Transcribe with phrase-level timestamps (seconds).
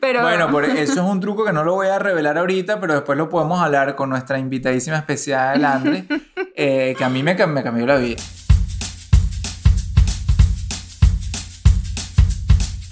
[0.00, 0.22] Pero...
[0.22, 3.16] Bueno, por eso es un truco que no lo voy a revelar ahorita, pero después
[3.16, 6.04] lo podemos hablar con nuestra invitadísima especial, Andre,
[6.54, 8.22] eh, que a mí me, me cambió la vida.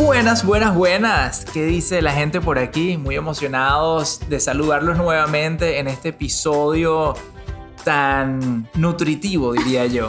[0.00, 1.44] Buenas, buenas, buenas.
[1.44, 2.96] ¿Qué dice la gente por aquí?
[2.96, 7.14] Muy emocionados de saludarlos nuevamente en este episodio
[7.84, 10.08] tan nutritivo, diría yo.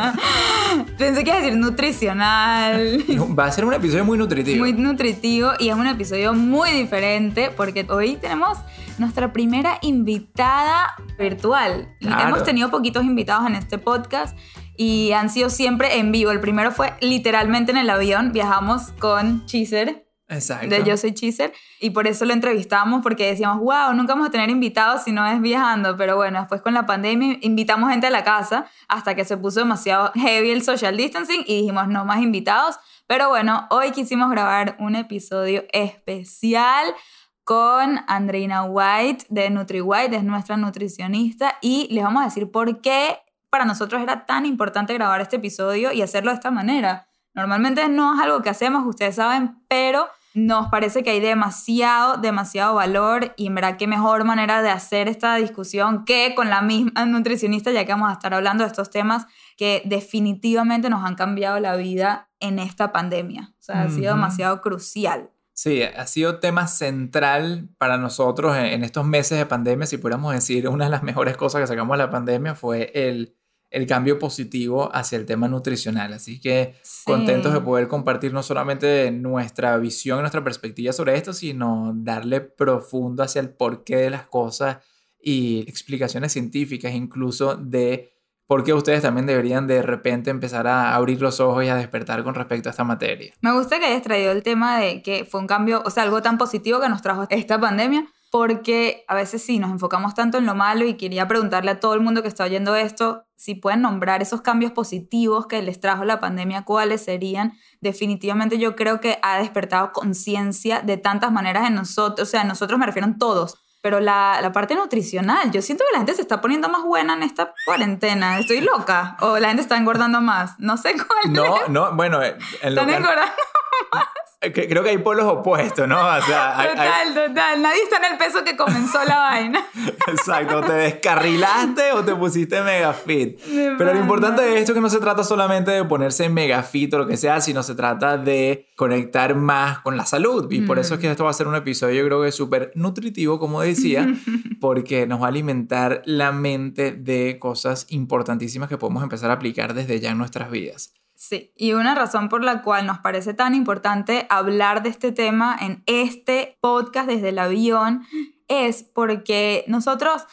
[0.98, 3.04] Pensé que iba a decir nutricional.
[3.36, 4.58] Va a ser un episodio muy nutritivo.
[4.58, 8.58] Muy nutritivo y es un episodio muy diferente porque hoy tenemos
[8.98, 11.88] nuestra primera invitada virtual.
[12.00, 14.36] Hemos tenido poquitos invitados en este podcast
[14.78, 16.30] y han sido siempre en vivo.
[16.30, 20.06] El primero fue literalmente en el avión, viajamos con Cheeser.
[20.28, 20.68] Exacto.
[20.68, 21.52] De Yo Soy Cheeser.
[21.80, 25.26] Y por eso lo entrevistamos, porque decíamos, wow, nunca vamos a tener invitados si no
[25.26, 25.96] es viajando.
[25.96, 29.60] Pero bueno, después con la pandemia invitamos gente a la casa hasta que se puso
[29.60, 32.76] demasiado heavy el social distancing y dijimos, no más invitados.
[33.06, 36.94] Pero bueno, hoy quisimos grabar un episodio especial
[37.42, 42.82] con Andreina White de Nutri White, es nuestra nutricionista, y les vamos a decir por
[42.82, 43.18] qué
[43.50, 47.08] para nosotros era tan importante grabar este episodio y hacerlo de esta manera.
[47.34, 52.74] Normalmente no es algo que hacemos, ustedes saben, pero nos parece que hay demasiado, demasiado
[52.74, 57.06] valor y en verdad qué mejor manera de hacer esta discusión que con la misma
[57.06, 59.26] nutricionista, ya que vamos a estar hablando de estos temas
[59.56, 63.52] que definitivamente nos han cambiado la vida en esta pandemia.
[63.58, 65.30] O sea, ha sido demasiado crucial.
[65.54, 70.68] Sí, ha sido tema central para nosotros en estos meses de pandemia, si pudiéramos decir,
[70.68, 73.37] una de las mejores cosas que sacamos de la pandemia fue el
[73.70, 76.12] el cambio positivo hacia el tema nutricional.
[76.12, 76.74] Así que
[77.04, 83.22] contentos de poder compartir no solamente nuestra visión, nuestra perspectiva sobre esto, sino darle profundo
[83.22, 84.78] hacia el porqué de las cosas
[85.20, 88.12] y explicaciones científicas incluso de
[88.46, 92.24] por qué ustedes también deberían de repente empezar a abrir los ojos y a despertar
[92.24, 93.34] con respecto a esta materia.
[93.42, 96.22] Me gusta que hayas traído el tema de que fue un cambio, o sea, algo
[96.22, 100.46] tan positivo que nos trajo esta pandemia, porque a veces sí, nos enfocamos tanto en
[100.46, 103.82] lo malo y quería preguntarle a todo el mundo que está oyendo esto si pueden
[103.82, 107.52] nombrar esos cambios positivos que les trajo la pandemia, cuáles serían.
[107.80, 112.78] Definitivamente yo creo que ha despertado conciencia de tantas maneras en nosotros, o sea, nosotros
[112.78, 116.22] me refiero a todos, pero la, la, parte nutricional, yo siento que la gente se
[116.22, 118.40] está poniendo más buena en esta cuarentena.
[118.40, 119.16] ¿Estoy loca?
[119.20, 120.58] ¿O la gente está engordando más?
[120.58, 121.32] No sé cuál.
[121.32, 122.20] No, no, bueno.
[122.22, 123.32] En Están engordando
[123.92, 124.04] más.
[124.40, 125.96] Creo que hay polos opuestos, ¿no?
[125.96, 127.60] total, total.
[127.60, 129.66] Nadie está en el peso que comenzó la vaina.
[130.06, 130.60] Exacto.
[130.60, 133.40] Te descarrilaste o te pusiste mega fit.
[133.76, 136.94] Pero lo importante de esto es que no se trata solamente de ponerse mega fit
[136.94, 140.46] o lo que sea, sino se trata de conectar más con la salud.
[140.52, 142.70] Y por eso es que esto va a ser un episodio, yo creo que súper
[142.76, 144.06] nutritivo, como decía,
[144.60, 149.74] porque nos va a alimentar la mente de cosas importantísimas que podemos empezar a aplicar
[149.74, 150.92] desde ya en nuestras vidas.
[151.20, 155.58] Sí, y una razón por la cual nos parece tan importante hablar de este tema
[155.60, 158.06] en este podcast desde el avión
[158.46, 160.28] es porque nosotros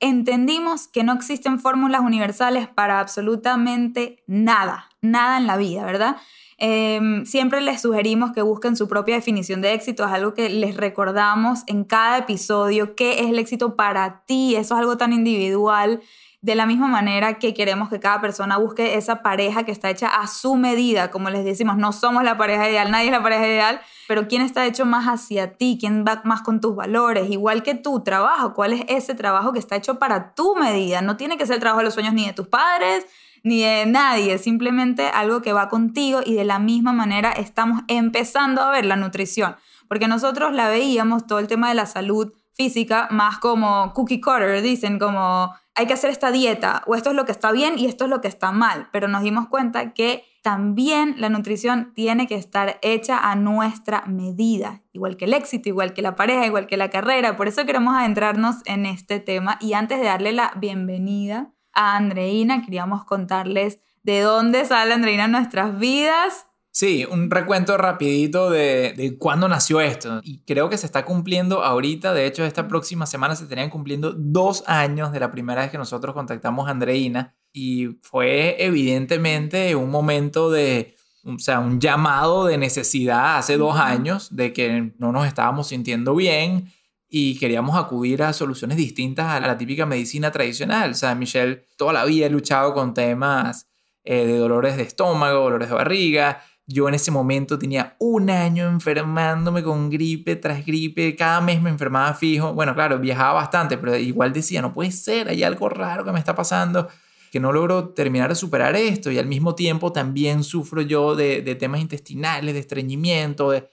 [0.00, 6.16] entendimos que no existen fórmulas universales para absolutamente nada, nada en la vida, ¿verdad?
[6.56, 10.74] Em, siempre les sugerimos que busquen su propia definición de éxito, es algo que les
[10.74, 16.00] recordamos en cada episodio, qué es el éxito para ti, eso es algo tan individual
[16.42, 20.08] de la misma manera que queremos que cada persona busque esa pareja que está hecha
[20.08, 23.46] a su medida, como les decimos, no somos la pareja ideal, nadie es la pareja
[23.46, 27.62] ideal, pero quién está hecho más hacia ti, quién va más con tus valores, igual
[27.62, 31.36] que tu trabajo, cuál es ese trabajo que está hecho para tu medida, no tiene
[31.36, 33.04] que ser el trabajo de los sueños ni de tus padres,
[33.42, 38.62] ni de nadie, simplemente algo que va contigo y de la misma manera estamos empezando
[38.62, 39.56] a ver la nutrición,
[39.88, 44.60] porque nosotros la veíamos todo el tema de la salud física más como cookie cutter,
[44.62, 47.86] dicen como hay que hacer esta dieta o esto es lo que está bien y
[47.86, 52.26] esto es lo que está mal, pero nos dimos cuenta que también la nutrición tiene
[52.26, 56.66] que estar hecha a nuestra medida, igual que el éxito, igual que la pareja, igual
[56.66, 57.36] que la carrera.
[57.36, 62.62] Por eso queremos adentrarnos en este tema y antes de darle la bienvenida a Andreina,
[62.62, 66.46] queríamos contarles de dónde sale Andreina en nuestras vidas.
[66.72, 70.20] Sí, un recuento rapidito de, de cuándo nació esto.
[70.22, 72.14] Y creo que se está cumpliendo ahorita.
[72.14, 75.78] De hecho, esta próxima semana se estarían cumpliendo dos años de la primera vez que
[75.78, 82.58] nosotros contactamos a Andreina y fue evidentemente un momento de, o sea, un llamado de
[82.58, 86.72] necesidad hace dos años de que no nos estábamos sintiendo bien
[87.08, 90.92] y queríamos acudir a soluciones distintas a la típica medicina tradicional.
[90.92, 93.68] O sea, Michelle toda la vida ha luchado con temas
[94.04, 96.42] eh, de dolores de estómago, dolores de barriga.
[96.72, 101.70] Yo en ese momento tenía un año enfermándome con gripe tras gripe, cada mes me
[101.70, 102.54] enfermaba fijo.
[102.54, 106.20] Bueno, claro, viajaba bastante, pero igual decía, no puede ser, hay algo raro que me
[106.20, 106.88] está pasando
[107.30, 111.42] que no logro terminar de superar esto y al mismo tiempo también sufro yo de,
[111.58, 113.68] temas intestinales, de estreñimiento, de,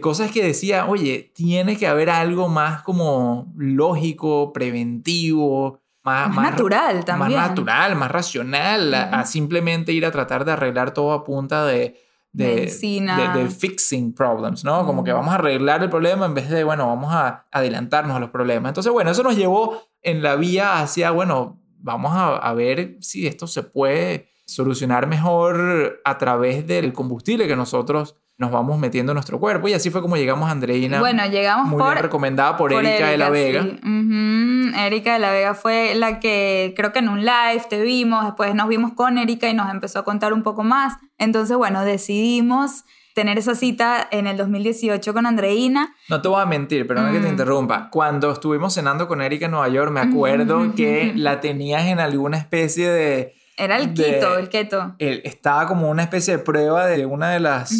[0.00, 7.38] cosas que decía, oye, tiene que haber algo más como lógico, preventivo, más, natural también.
[7.38, 11.96] Más natural, más racional, a, simplemente ir a tratar de arreglar todo a punta de,
[12.38, 14.86] de, de, fixing problems, ¿no?
[14.86, 18.20] Como que vamos a arreglar el problema en vez de, bueno, vamos a adelantarnos a
[18.20, 18.70] los problemas.
[18.70, 23.46] Entonces, bueno, eso nos llevó en la vía hacia, bueno, vamos a, ver si esto
[23.46, 29.40] se puede solucionar mejor a través del combustible que nosotros nos vamos metiendo en nuestro
[29.40, 29.68] cuerpo.
[29.68, 31.00] Y así fue como llegamos a Andreina.
[31.00, 33.66] Bueno, llegamos muy bien recomendada por, Erika, de la Vega.
[34.86, 38.54] Erika de la Vega fue la que creo que en un live te vimos, después
[38.54, 40.94] nos vimos con Erika y nos empezó a contar un poco más.
[41.18, 45.92] Entonces, bueno, decidimos tener esa cita en el 2018 con Andreina.
[46.08, 47.30] No te voy a mentir, pero no que te mm.
[47.30, 47.90] interrumpa.
[47.90, 52.38] Cuando estuvimos cenando con Erika en Nueva York, me acuerdo que la tenías en alguna
[52.38, 53.34] especie de...
[53.58, 54.94] Era el keto, el keto.
[54.98, 57.72] estaba como una especie de prueba de una de las...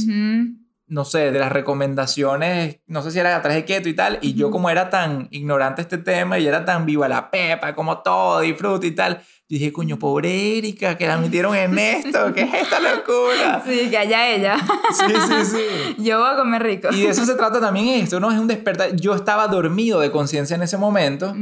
[0.89, 4.19] no sé, de las recomendaciones, no sé si era a través de keto y tal,
[4.23, 7.99] y yo como era tan ignorante este tema y era tan viva la pepa, como
[7.99, 12.55] todo, disfruta y tal, dije, coño, pobre Erika, que la metieron en esto, ¿qué es
[12.55, 13.63] esta locura?
[13.67, 14.57] Sí, que allá ella.
[14.93, 16.03] Sí, sí, sí.
[16.03, 16.89] Yo voy a comer rico.
[16.91, 18.31] Y de eso se trata también esto, ¿no?
[18.31, 18.97] Es un despertar.
[18.97, 21.35] Yo estaba dormido de conciencia en ese momento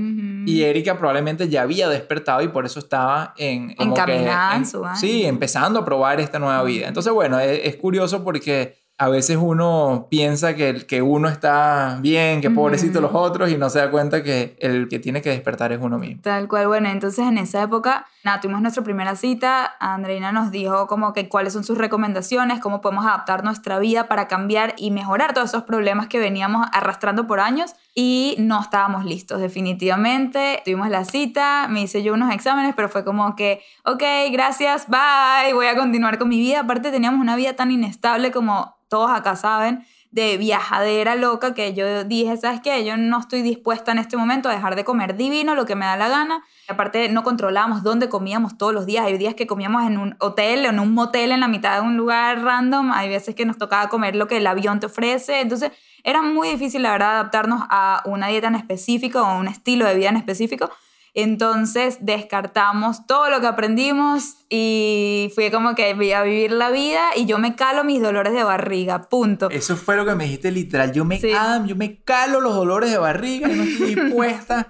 [0.47, 3.75] y Erika probablemente ya había despertado y por eso estaba en...
[3.79, 6.89] Encaminada en, su Sí, empezando a probar esta nueva vida.
[6.89, 12.51] Entonces, bueno, es curioso porque a veces uno piensa que, que uno está bien, que
[12.51, 15.81] pobrecito los otros y no se da cuenta que el que tiene que despertar es
[15.83, 16.23] uno mismo.
[16.23, 20.87] Tal cual, bueno, entonces en esa época, nada, tuvimos nuestra primera cita, Andreina nos dijo
[20.87, 25.33] como que cuáles son sus recomendaciones, cómo podemos adaptar nuestra vida para cambiar y mejorar
[25.33, 30.61] todos esos problemas que veníamos arrastrando por años y no estábamos listos definitivamente.
[30.65, 34.03] Tuvimos la cita, me hice yo unos exámenes, pero fue como que, ok,
[34.33, 36.61] gracias, bye, voy a continuar con mi vida.
[36.61, 39.85] Aparte teníamos una vida tan inestable como todos acá saben,
[40.17, 42.87] de viajadera loca que yo dije, ¿sabes qué?
[42.87, 45.85] Yo no estoy dispuesta en este momento a dejar de comer divino, lo que me
[45.85, 46.43] da la gana.
[46.69, 49.05] Aparte, no controlábamos dónde comíamos todos los días.
[49.05, 51.87] Hay días que comíamos en un hotel o en un motel en la mitad de
[51.87, 52.93] un lugar random.
[52.93, 55.43] Hay veces que nos tocaba comer lo que el avión te ofrece.
[55.43, 55.71] Entonces,
[56.03, 59.85] era muy difícil, la verdad, adaptarnos a una dieta en específico o a un estilo
[59.85, 60.71] de vida en específico.
[61.19, 67.25] Entonces descartamos todo lo que aprendimos y fui como que a vivir la vida y
[67.25, 69.49] yo me calo mis dolores de barriga, punto.
[69.49, 70.93] Eso fue lo que me dijiste literal.
[70.93, 74.69] Yo me, yo me calo los dolores de barriga y no estoy dispuesta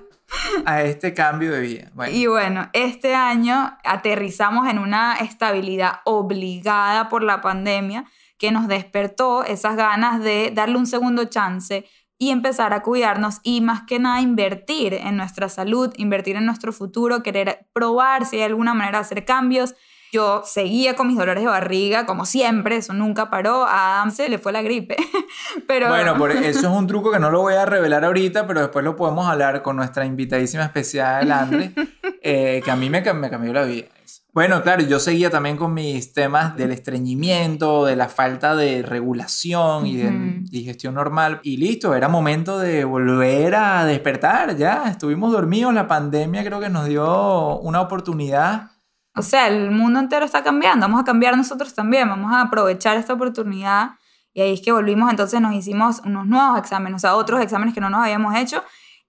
[0.64, 1.90] a este cambio de vida.
[2.12, 8.04] Y bueno, este año aterrizamos en una estabilidad obligada por la pandemia
[8.38, 11.86] que nos despertó esas ganas de darle un segundo chance,
[12.18, 16.72] y empezar a cuidarnos y más que nada invertir en nuestra salud, invertir en nuestro
[16.72, 19.74] futuro, querer probar si hay alguna manera de hacer cambios.
[20.12, 23.66] Yo seguía con mis dolores de barriga, como siempre, eso nunca paró.
[23.66, 24.96] A Adam se le fue la gripe.
[25.68, 25.88] pero...
[25.88, 28.84] Bueno, por eso es un truco que no lo voy a revelar ahorita, pero después
[28.84, 31.72] lo podemos hablar con nuestra invitadísima especial, Andre,
[32.22, 33.88] eh, que a mí me, me cambió la vida.
[34.36, 39.86] Bueno, claro, yo seguía también con mis temas del estreñimiento, de la falta de regulación
[39.86, 41.40] y de digestión normal.
[41.42, 44.90] Y listo, era momento de volver a despertar, ya.
[44.90, 48.72] Estuvimos dormidos, la pandemia creo que nos dio una oportunidad.
[49.14, 52.98] O sea, el mundo entero está cambiando, vamos a cambiar nosotros también, vamos a aprovechar
[52.98, 53.92] esta oportunidad.
[54.34, 57.72] Y ahí es que volvimos, entonces nos hicimos unos nuevos exámenes, o sea, otros exámenes
[57.72, 58.62] que no nos habíamos hecho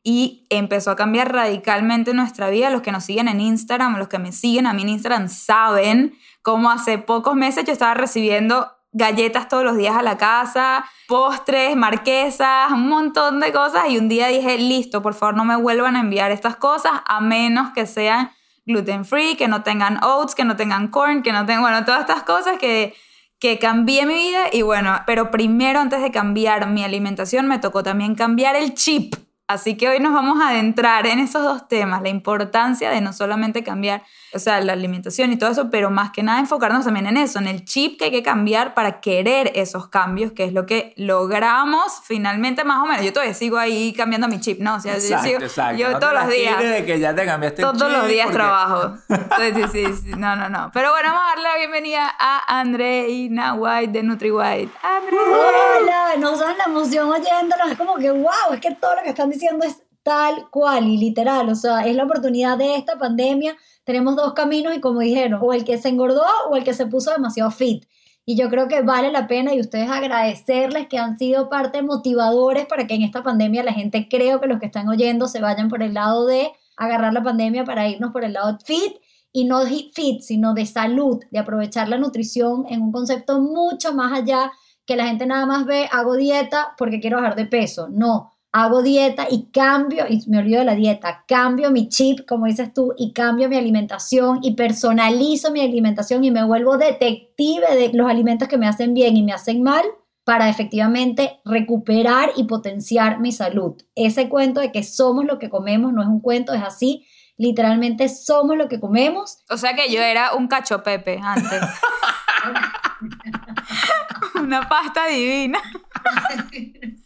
[0.10, 2.70] y empezó a cambiar radicalmente nuestra vida.
[2.70, 6.18] Los que nos siguen en Instagram, los que me siguen a mí en Instagram saben
[6.42, 11.76] cómo hace pocos meses yo estaba recibiendo galletas todos los días a la casa, postres,
[11.76, 15.98] marquesas, un montón de cosas y un día dije, listo, por favor no me vuelvan
[15.98, 18.32] a enviar estas cosas a menos que sean
[18.66, 22.00] gluten free, que no tengan oats, que no tengan corn, que no tengan, bueno, todas
[22.00, 22.96] estas cosas que
[23.40, 27.84] que cambié mi vida y bueno, pero primero antes de cambiar mi alimentación me tocó
[27.84, 29.14] también cambiar el chip.
[29.50, 33.13] Así que hoy nos vamos a adentrar en esos dos temas, la importancia de no
[33.13, 37.08] solamente cambiar, o sea, la alimentación y todo eso, pero más que nada enfocarnos también
[37.08, 40.51] en eso, en el chip que hay que cambiar para querer esos cambios, que es
[40.51, 43.06] lo que logramos finalmente más o menos.
[43.06, 44.75] Yo todavía sigo ahí cambiando mi chip, ¿no?
[44.75, 45.77] O sea, exacto, yo, exacto.
[45.77, 46.60] yo todos los días.
[46.62, 48.98] De que ya te cambiaste todos el chip los días porque- trabajo.
[49.08, 50.72] Entonces, sí, sí, sí, no, no, no.
[50.74, 54.72] Pero bueno, vamos a darle la bienvenida a Andreina White de NutriWhite.
[54.84, 55.18] Andre.
[55.18, 59.10] Hola, no saben la emoción oyéndolos, es como que wow, es que todo lo que
[59.12, 63.58] están diciendo es tal cual y literal, o sea, es la oportunidad de esta pandemia,
[63.84, 66.86] tenemos dos caminos y como dijeron, o el que se engordó o el que se
[66.86, 67.86] puso demasiado fit.
[68.25, 72.65] Y yo creo que vale la pena y ustedes agradecerles que han sido parte motivadores
[72.65, 75.70] para que en esta pandemia la gente creo que los que están oyendo se vayan
[75.70, 78.96] por el lado de agarrar la pandemia para irnos por el lado fit
[79.32, 84.12] y no fit, sino de salud, de aprovechar la nutrición en un concepto mucho más
[84.12, 84.51] allá
[84.86, 87.88] que la gente nada más ve, hago dieta porque quiero bajar de peso.
[87.89, 92.46] No, hago dieta y cambio, y me olvido de la dieta, cambio mi chip, como
[92.46, 97.92] dices tú, y cambio mi alimentación y personalizo mi alimentación y me vuelvo detective de
[97.94, 99.84] los alimentos que me hacen bien y me hacen mal
[100.24, 103.82] para efectivamente recuperar y potenciar mi salud.
[103.96, 107.06] Ese cuento de que somos lo que comemos no es un cuento, es así.
[107.38, 109.38] Literalmente somos lo que comemos.
[109.50, 111.62] O sea que yo era un cacho pepe antes.
[114.36, 115.60] Una pasta divina.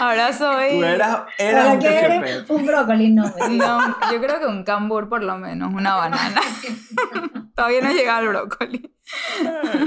[0.00, 0.70] Ahora soy.
[0.78, 2.52] Tú eras, eras ¿Para un qué eres cachopepe.
[2.52, 3.10] un brócoli?
[3.10, 3.24] No.
[3.50, 6.40] No, yo creo que un cambur por lo menos, una banana.
[7.54, 8.94] Todavía no llega al brócoli.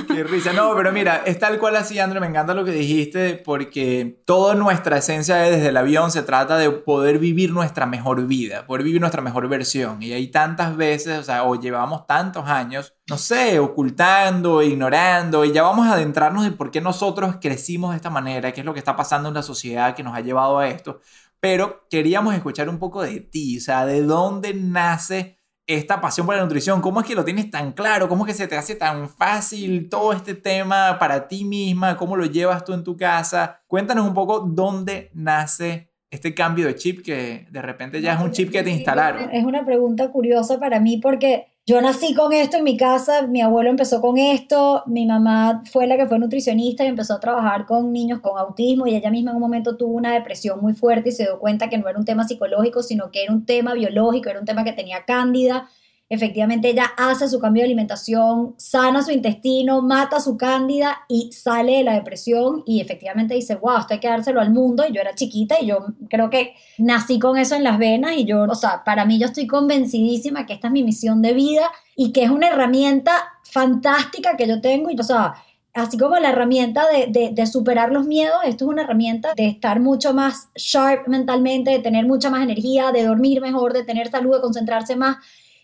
[0.07, 0.53] Qué risa.
[0.53, 2.19] No, pero mira, es tal cual así, André.
[2.19, 6.69] Me encanta lo que dijiste porque toda nuestra esencia desde el avión se trata de
[6.71, 10.01] poder vivir nuestra mejor vida, poder vivir nuestra mejor versión.
[10.01, 15.51] Y hay tantas veces, o sea, o llevamos tantos años, no sé, ocultando, ignorando, y
[15.51, 18.73] ya vamos a adentrarnos en por qué nosotros crecimos de esta manera, qué es lo
[18.73, 20.99] que está pasando en la sociedad que nos ha llevado a esto.
[21.39, 26.35] Pero queríamos escuchar un poco de ti, o sea, de dónde nace esta pasión por
[26.35, 26.81] la nutrición?
[26.81, 28.09] ¿Cómo es que lo tienes tan claro?
[28.09, 31.97] ¿Cómo es que se te hace tan fácil todo este tema para ti misma?
[31.97, 33.61] ¿Cómo lo llevas tú en tu casa?
[33.67, 38.31] Cuéntanos un poco dónde nace este cambio de chip que de repente ya es un
[38.31, 39.31] chip que te instalaron.
[39.31, 43.41] Es una pregunta curiosa para mí porque yo nací con esto en mi casa, mi
[43.41, 47.65] abuelo empezó con esto, mi mamá fue la que fue nutricionista y empezó a trabajar
[47.65, 51.09] con niños con autismo y ella misma en un momento tuvo una depresión muy fuerte
[51.09, 53.73] y se dio cuenta que no era un tema psicológico, sino que era un tema
[53.75, 55.69] biológico, era un tema que tenía cándida.
[56.13, 61.77] Efectivamente, ella hace su cambio de alimentación, sana su intestino, mata su cándida y sale
[61.77, 64.83] de la depresión y efectivamente dice, wow, esto hay que dárselo al mundo.
[64.87, 65.79] Y yo era chiquita y yo
[66.09, 69.25] creo que nací con eso en las venas y yo, o sea, para mí yo
[69.25, 73.11] estoy convencidísima que esta es mi misión de vida y que es una herramienta
[73.43, 75.33] fantástica que yo tengo y, o sea,
[75.73, 79.47] así como la herramienta de, de, de, superar los miedos, esto es una herramienta de
[79.47, 84.09] estar mucho más sharp mentalmente, de tener mucha más energía, de dormir mejor, de tener
[84.09, 85.17] salud, de concentrarse más.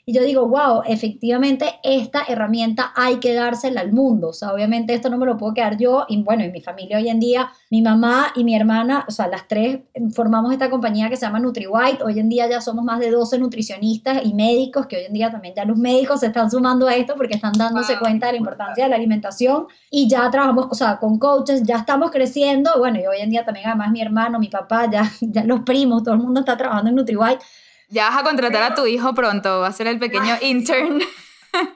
[0.10, 4.30] Y yo digo, wow, efectivamente esta herramienta hay que dársela al mundo.
[4.30, 6.08] O sea, obviamente esto no me lo puedo quedar yo.
[6.10, 9.28] Y bueno, en mi familia hoy en día, mi mamá y mi hermana, o sea,
[9.28, 9.82] las tres
[10.16, 12.02] formamos esta compañía que se llama NutriWhite.
[12.02, 15.30] Hoy en día ya somos más de 12 nutricionistas y médicos, que hoy en día
[15.30, 18.32] también ya los médicos se están sumando a esto porque están dándose wow, cuenta de
[18.32, 19.68] la importancia de la alimentación.
[19.92, 22.72] Y ya trabajamos, o sea, con coaches, ya estamos creciendo.
[22.80, 26.02] Bueno, y hoy en día también además mi hermano, mi papá, ya, ya los primos,
[26.02, 27.46] todo el mundo está trabajando en NutriWhite.
[27.90, 31.00] Ya vas a contratar a tu hijo pronto, va a ser el pequeño intern.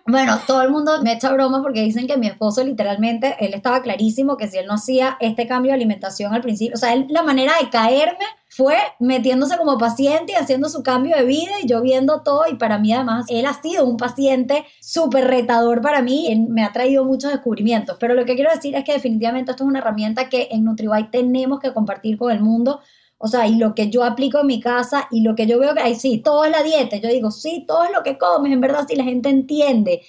[0.05, 3.81] Bueno, todo el mundo me echa broma porque dicen que mi esposo literalmente, él estaba
[3.81, 7.07] clarísimo que si él no hacía este cambio de alimentación al principio, o sea, él,
[7.09, 11.67] la manera de caerme fue metiéndose como paciente y haciendo su cambio de vida y
[11.67, 16.03] yo viendo todo y para mí además él ha sido un paciente súper retador para
[16.03, 19.51] mí, él me ha traído muchos descubrimientos, pero lo que quiero decir es que definitivamente
[19.51, 22.79] esto es una herramienta que en NutriWhite tenemos que compartir con el mundo
[23.17, 25.73] o sea, y lo que yo aplico en mi casa y lo que yo veo
[25.73, 26.97] que hay, sí, todo es la dieta.
[26.97, 28.51] Yo digo, sí, todo es lo que comes.
[28.51, 30.01] En verdad, si la gente entiende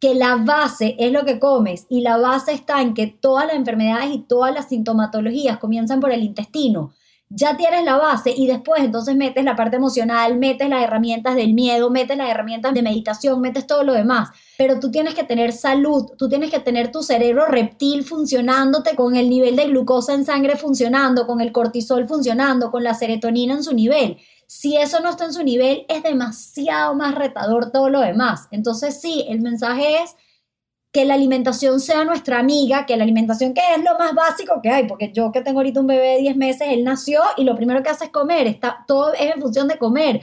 [0.00, 3.54] que la base es lo que comes y la base está en que todas las
[3.54, 6.92] enfermedades y todas las sintomatologías comienzan por el intestino.
[7.34, 11.54] Ya tienes la base y después entonces metes la parte emocional, metes las herramientas del
[11.54, 14.28] miedo, metes las herramientas de meditación, metes todo lo demás.
[14.58, 19.16] Pero tú tienes que tener salud, tú tienes que tener tu cerebro reptil funcionándote con
[19.16, 23.62] el nivel de glucosa en sangre funcionando, con el cortisol funcionando, con la serotonina en
[23.62, 24.18] su nivel.
[24.46, 28.48] Si eso no está en su nivel, es demasiado más retador todo lo demás.
[28.50, 30.16] Entonces sí, el mensaje es,
[30.92, 34.68] que la alimentación sea nuestra amiga, que la alimentación que es lo más básico que
[34.68, 37.56] hay, porque yo que tengo ahorita un bebé de 10 meses, él nació y lo
[37.56, 40.20] primero que hace es comer, está, todo es en función de comer.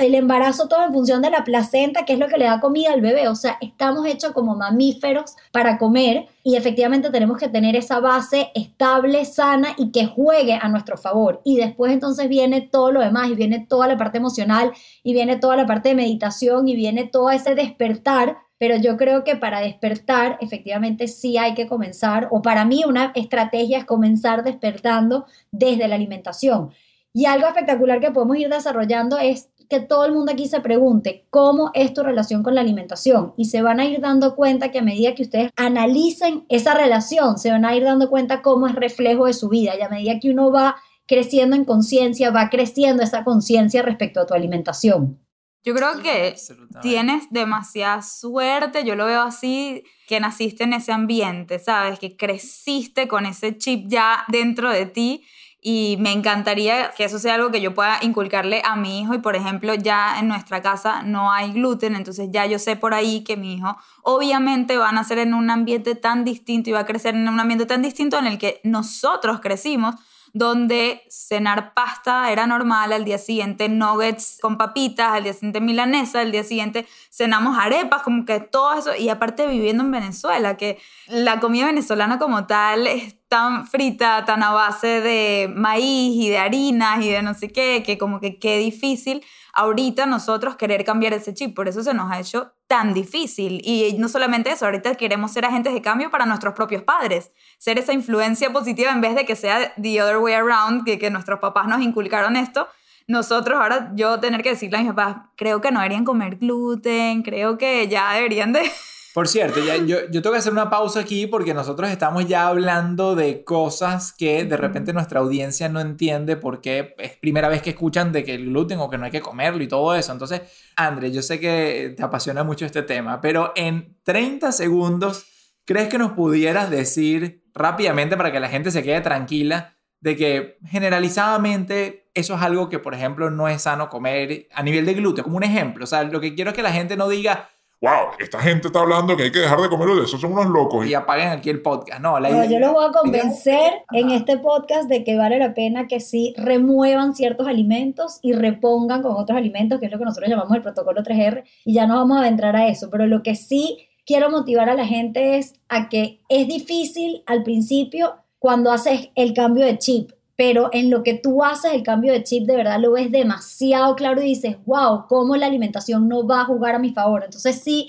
[0.00, 2.92] el embarazo todo en función de la placenta, que es lo que le da comida
[2.92, 3.28] al bebé.
[3.28, 8.50] O sea, estamos hechos como mamíferos para comer y efectivamente tenemos que tener esa base
[8.54, 11.42] estable, sana y que juegue a nuestro favor.
[11.44, 14.72] Y después entonces viene todo lo demás y viene toda la parte emocional
[15.04, 19.24] y viene toda la parte de meditación y viene todo ese despertar pero yo creo
[19.24, 24.42] que para despertar efectivamente sí hay que comenzar, o para mí una estrategia es comenzar
[24.44, 26.70] despertando desde la alimentación.
[27.12, 31.26] Y algo espectacular que podemos ir desarrollando es que todo el mundo aquí se pregunte
[31.30, 34.78] cómo es tu relación con la alimentación y se van a ir dando cuenta que
[34.78, 38.74] a medida que ustedes analicen esa relación, se van a ir dando cuenta cómo es
[38.74, 43.02] reflejo de su vida y a medida que uno va creciendo en conciencia, va creciendo
[43.02, 45.18] esa conciencia respecto a tu alimentación.
[45.64, 46.36] Yo creo que
[46.80, 51.98] tienes demasiada suerte, yo lo veo así, que naciste en ese ambiente, ¿sabes?
[51.98, 55.24] Que creciste con ese chip ya dentro de ti
[55.60, 59.18] y me encantaría que eso sea algo que yo pueda inculcarle a mi hijo y
[59.18, 63.24] por ejemplo ya en nuestra casa no hay gluten, entonces ya yo sé por ahí
[63.24, 66.86] que mi hijo obviamente va a nacer en un ambiente tan distinto y va a
[66.86, 69.96] crecer en un ambiente tan distinto en el que nosotros crecimos
[70.32, 76.20] donde cenar pasta era normal, al día siguiente nuggets con papitas, al día siguiente milanesa,
[76.20, 80.78] al día siguiente cenamos arepas, como que todo eso, y aparte viviendo en Venezuela, que
[81.06, 86.38] la comida venezolana como tal es tan frita, tan a base de maíz y de
[86.38, 91.12] harinas y de no sé qué, que como que qué difícil ahorita nosotros querer cambiar
[91.12, 93.60] ese chip, por eso se nos ha hecho tan difícil.
[93.64, 97.78] Y no solamente eso, ahorita queremos ser agentes de cambio para nuestros propios padres, ser
[97.78, 101.40] esa influencia positiva en vez de que sea the other way around, que, que nuestros
[101.40, 102.68] papás nos inculcaron esto.
[103.08, 107.22] Nosotros ahora yo tener que decirle a mis papás, creo que no deberían comer gluten,
[107.22, 108.70] creo que ya deberían de
[109.18, 112.46] por cierto, ya, yo, yo tengo que hacer una pausa aquí porque nosotros estamos ya
[112.46, 117.70] hablando de cosas que de repente nuestra audiencia no entiende porque es primera vez que
[117.70, 120.12] escuchan de que el gluten o que no hay que comerlo y todo eso.
[120.12, 120.42] Entonces,
[120.76, 125.26] André, yo sé que te apasiona mucho este tema, pero en 30 segundos,
[125.64, 130.58] ¿crees que nos pudieras decir rápidamente para que la gente se quede tranquila de que
[130.64, 135.24] generalizadamente eso es algo que, por ejemplo, no es sano comer a nivel de gluten,
[135.24, 135.82] como un ejemplo?
[135.82, 137.48] O sea, lo que quiero es que la gente no diga
[137.80, 140.46] wow, esta gente está hablando que hay que dejar de comer de eso, son unos
[140.46, 140.86] locos.
[140.86, 142.00] Y apaguen aquí el podcast.
[142.00, 145.54] No, la no yo los voy a convencer en este podcast de que vale la
[145.54, 150.04] pena que sí remuevan ciertos alimentos y repongan con otros alimentos, que es lo que
[150.04, 153.22] nosotros llamamos el protocolo 3R, y ya no vamos a adentrar a eso, pero lo
[153.22, 158.72] que sí quiero motivar a la gente es a que es difícil al principio cuando
[158.72, 162.46] haces el cambio de chip pero en lo que tú haces el cambio de chip
[162.46, 166.44] de verdad lo ves demasiado claro y dices, wow, cómo la alimentación no va a
[166.44, 167.24] jugar a mi favor.
[167.24, 167.88] Entonces sí,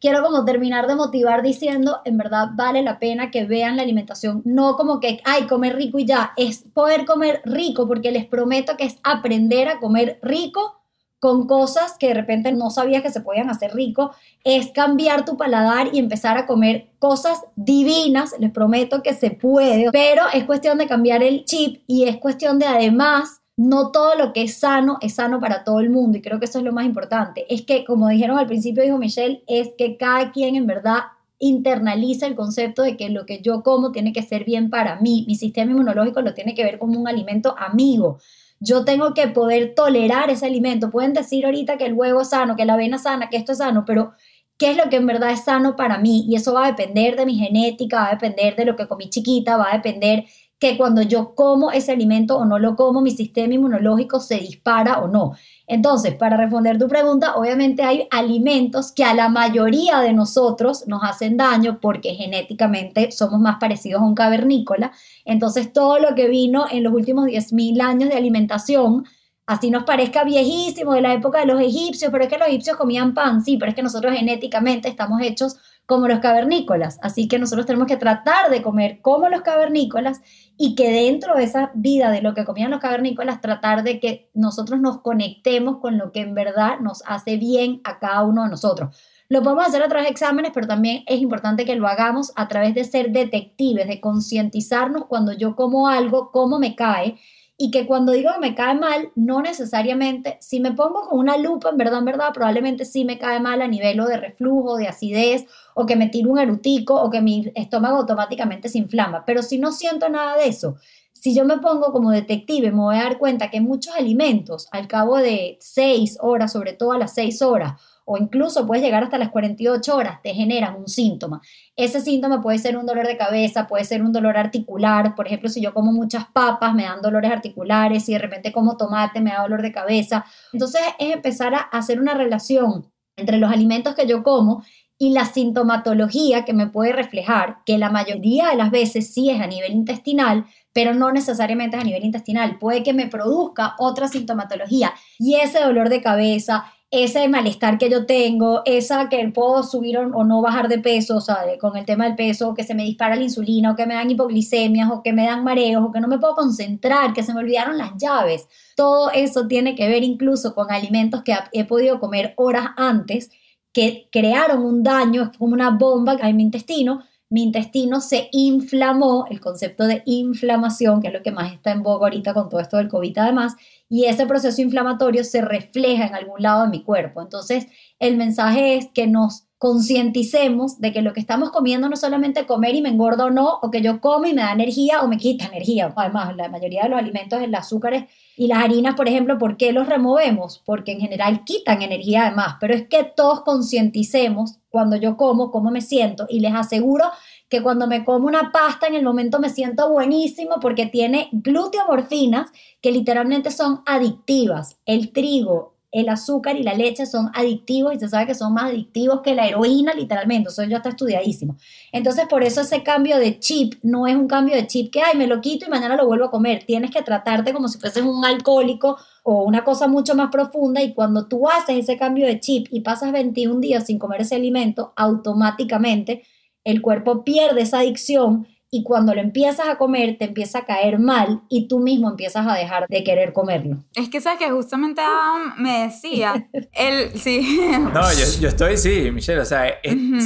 [0.00, 4.42] quiero como terminar de motivar diciendo, en verdad vale la pena que vean la alimentación,
[4.44, 8.76] no como que, ay, comer rico y ya, es poder comer rico, porque les prometo
[8.76, 10.77] que es aprender a comer rico
[11.20, 14.12] con cosas que de repente no sabías que se podían hacer rico,
[14.44, 19.90] es cambiar tu paladar y empezar a comer cosas divinas, les prometo que se puede,
[19.90, 24.32] pero es cuestión de cambiar el chip y es cuestión de además no todo lo
[24.32, 26.72] que es sano es sano para todo el mundo y creo que eso es lo
[26.72, 27.44] más importante.
[27.52, 31.00] Es que, como dijeron al principio, dijo Michelle, es que cada quien en verdad
[31.40, 35.24] internaliza el concepto de que lo que yo como tiene que ser bien para mí.
[35.26, 38.18] Mi sistema inmunológico lo tiene que ver como un alimento amigo
[38.60, 40.90] yo tengo que poder tolerar ese alimento.
[40.90, 43.52] Pueden decir ahorita que el huevo es sano, que la avena es sana, que esto
[43.52, 44.12] es sano, pero
[44.58, 46.24] ¿qué es lo que en verdad es sano para mí?
[46.28, 49.08] Y eso va a depender de mi genética, va a depender de lo que comí
[49.10, 50.24] chiquita, va a depender
[50.58, 54.98] que cuando yo como ese alimento o no lo como, mi sistema inmunológico se dispara
[54.98, 55.34] o no.
[55.70, 61.04] Entonces, para responder tu pregunta, obviamente hay alimentos que a la mayoría de nosotros nos
[61.04, 64.92] hacen daño porque genéticamente somos más parecidos a un cavernícola.
[65.26, 69.04] Entonces, todo lo que vino en los últimos 10.000 años de alimentación,
[69.46, 72.78] así nos parezca viejísimo de la época de los egipcios, pero es que los egipcios
[72.78, 76.98] comían pan, sí, pero es que nosotros genéticamente estamos hechos como los cavernícolas.
[77.00, 80.20] Así que nosotros tenemos que tratar de comer como los cavernícolas
[80.58, 84.28] y que dentro de esa vida de lo que comían los cavernícolas, tratar de que
[84.34, 88.50] nosotros nos conectemos con lo que en verdad nos hace bien a cada uno de
[88.50, 88.94] nosotros.
[89.30, 92.48] Lo podemos hacer a través de exámenes, pero también es importante que lo hagamos a
[92.48, 97.18] través de ser detectives, de concientizarnos cuando yo como algo, cómo me cae
[97.60, 101.36] y que cuando digo que me cae mal, no necesariamente, si me pongo con una
[101.36, 104.86] lupa, en verdad, en verdad, probablemente sí me cae mal a nivel de reflujo, de
[104.86, 105.44] acidez,
[105.74, 109.24] o que me tiro un erutico, o que mi estómago automáticamente se inflama.
[109.26, 110.76] Pero si no siento nada de eso,
[111.12, 114.86] si yo me pongo como detective, me voy a dar cuenta que muchos alimentos, al
[114.86, 117.72] cabo de seis horas, sobre todo a las seis horas,
[118.10, 121.42] o incluso puedes llegar hasta las 48 horas, te generan un síntoma.
[121.76, 125.14] Ese síntoma puede ser un dolor de cabeza, puede ser un dolor articular.
[125.14, 128.78] Por ejemplo, si yo como muchas papas, me dan dolores articulares, si de repente como
[128.78, 130.24] tomate, me da dolor de cabeza.
[130.54, 134.64] Entonces es empezar a hacer una relación entre los alimentos que yo como
[134.96, 139.40] y la sintomatología que me puede reflejar, que la mayoría de las veces sí es
[139.40, 142.58] a nivel intestinal, pero no necesariamente es a nivel intestinal.
[142.58, 148.06] Puede que me produzca otra sintomatología y ese dolor de cabeza, ese malestar que yo
[148.06, 152.04] tengo, esa que puedo subir o no bajar de peso, o sea, con el tema
[152.06, 155.12] del peso, que se me dispara la insulina, o que me dan hipoglicemias, o que
[155.12, 158.48] me dan mareos, o que no me puedo concentrar, que se me olvidaron las llaves.
[158.74, 163.30] Todo eso tiene que ver incluso con alimentos que he podido comer horas antes
[163.72, 169.26] que crearon un daño, es como una bomba en mi intestino, mi intestino se inflamó,
[169.28, 172.60] el concepto de inflamación, que es lo que más está en boga ahorita con todo
[172.60, 173.54] esto del COVID además,
[173.88, 177.22] y ese proceso inflamatorio se refleja en algún lado de mi cuerpo.
[177.22, 177.66] Entonces,
[177.98, 182.46] el mensaje es que nos concienticemos de que lo que estamos comiendo no es solamente
[182.46, 185.08] comer y me engordo o no, o que yo como y me da energía o
[185.08, 185.92] me quita energía.
[185.96, 188.04] Además, la mayoría de los alimentos, el azúcares
[188.36, 190.62] y las harinas, por ejemplo, ¿por qué los removemos?
[190.64, 195.72] Porque en general quitan energía además, pero es que todos concienticemos cuando yo como, cómo
[195.72, 197.06] me siento y les aseguro
[197.48, 202.50] que cuando me como una pasta en el momento me siento buenísimo porque tiene gluteomorfinas
[202.80, 204.78] que literalmente son adictivas.
[204.84, 208.64] El trigo, el azúcar y la leche son adictivos y se sabe que son más
[208.64, 210.50] adictivos que la heroína, literalmente.
[210.50, 211.56] Eso ya está estudiadísimo.
[211.92, 215.16] Entonces, por eso ese cambio de chip no es un cambio de chip que, ay,
[215.16, 216.64] me lo quito y mañana lo vuelvo a comer.
[216.64, 220.92] Tienes que tratarte como si fueses un alcohólico o una cosa mucho más profunda y
[220.92, 224.92] cuando tú haces ese cambio de chip y pasas 21 días sin comer ese alimento,
[224.96, 226.22] automáticamente
[226.64, 230.98] el cuerpo pierde esa adicción y cuando lo empiezas a comer te empieza a caer
[230.98, 233.78] mal y tú mismo empiezas a dejar de querer comerlo.
[233.94, 237.60] Es que sabes que justamente Adam me decía, él sí.
[237.94, 238.02] No,
[238.40, 239.66] yo, estoy, sí, Michelle, o sea,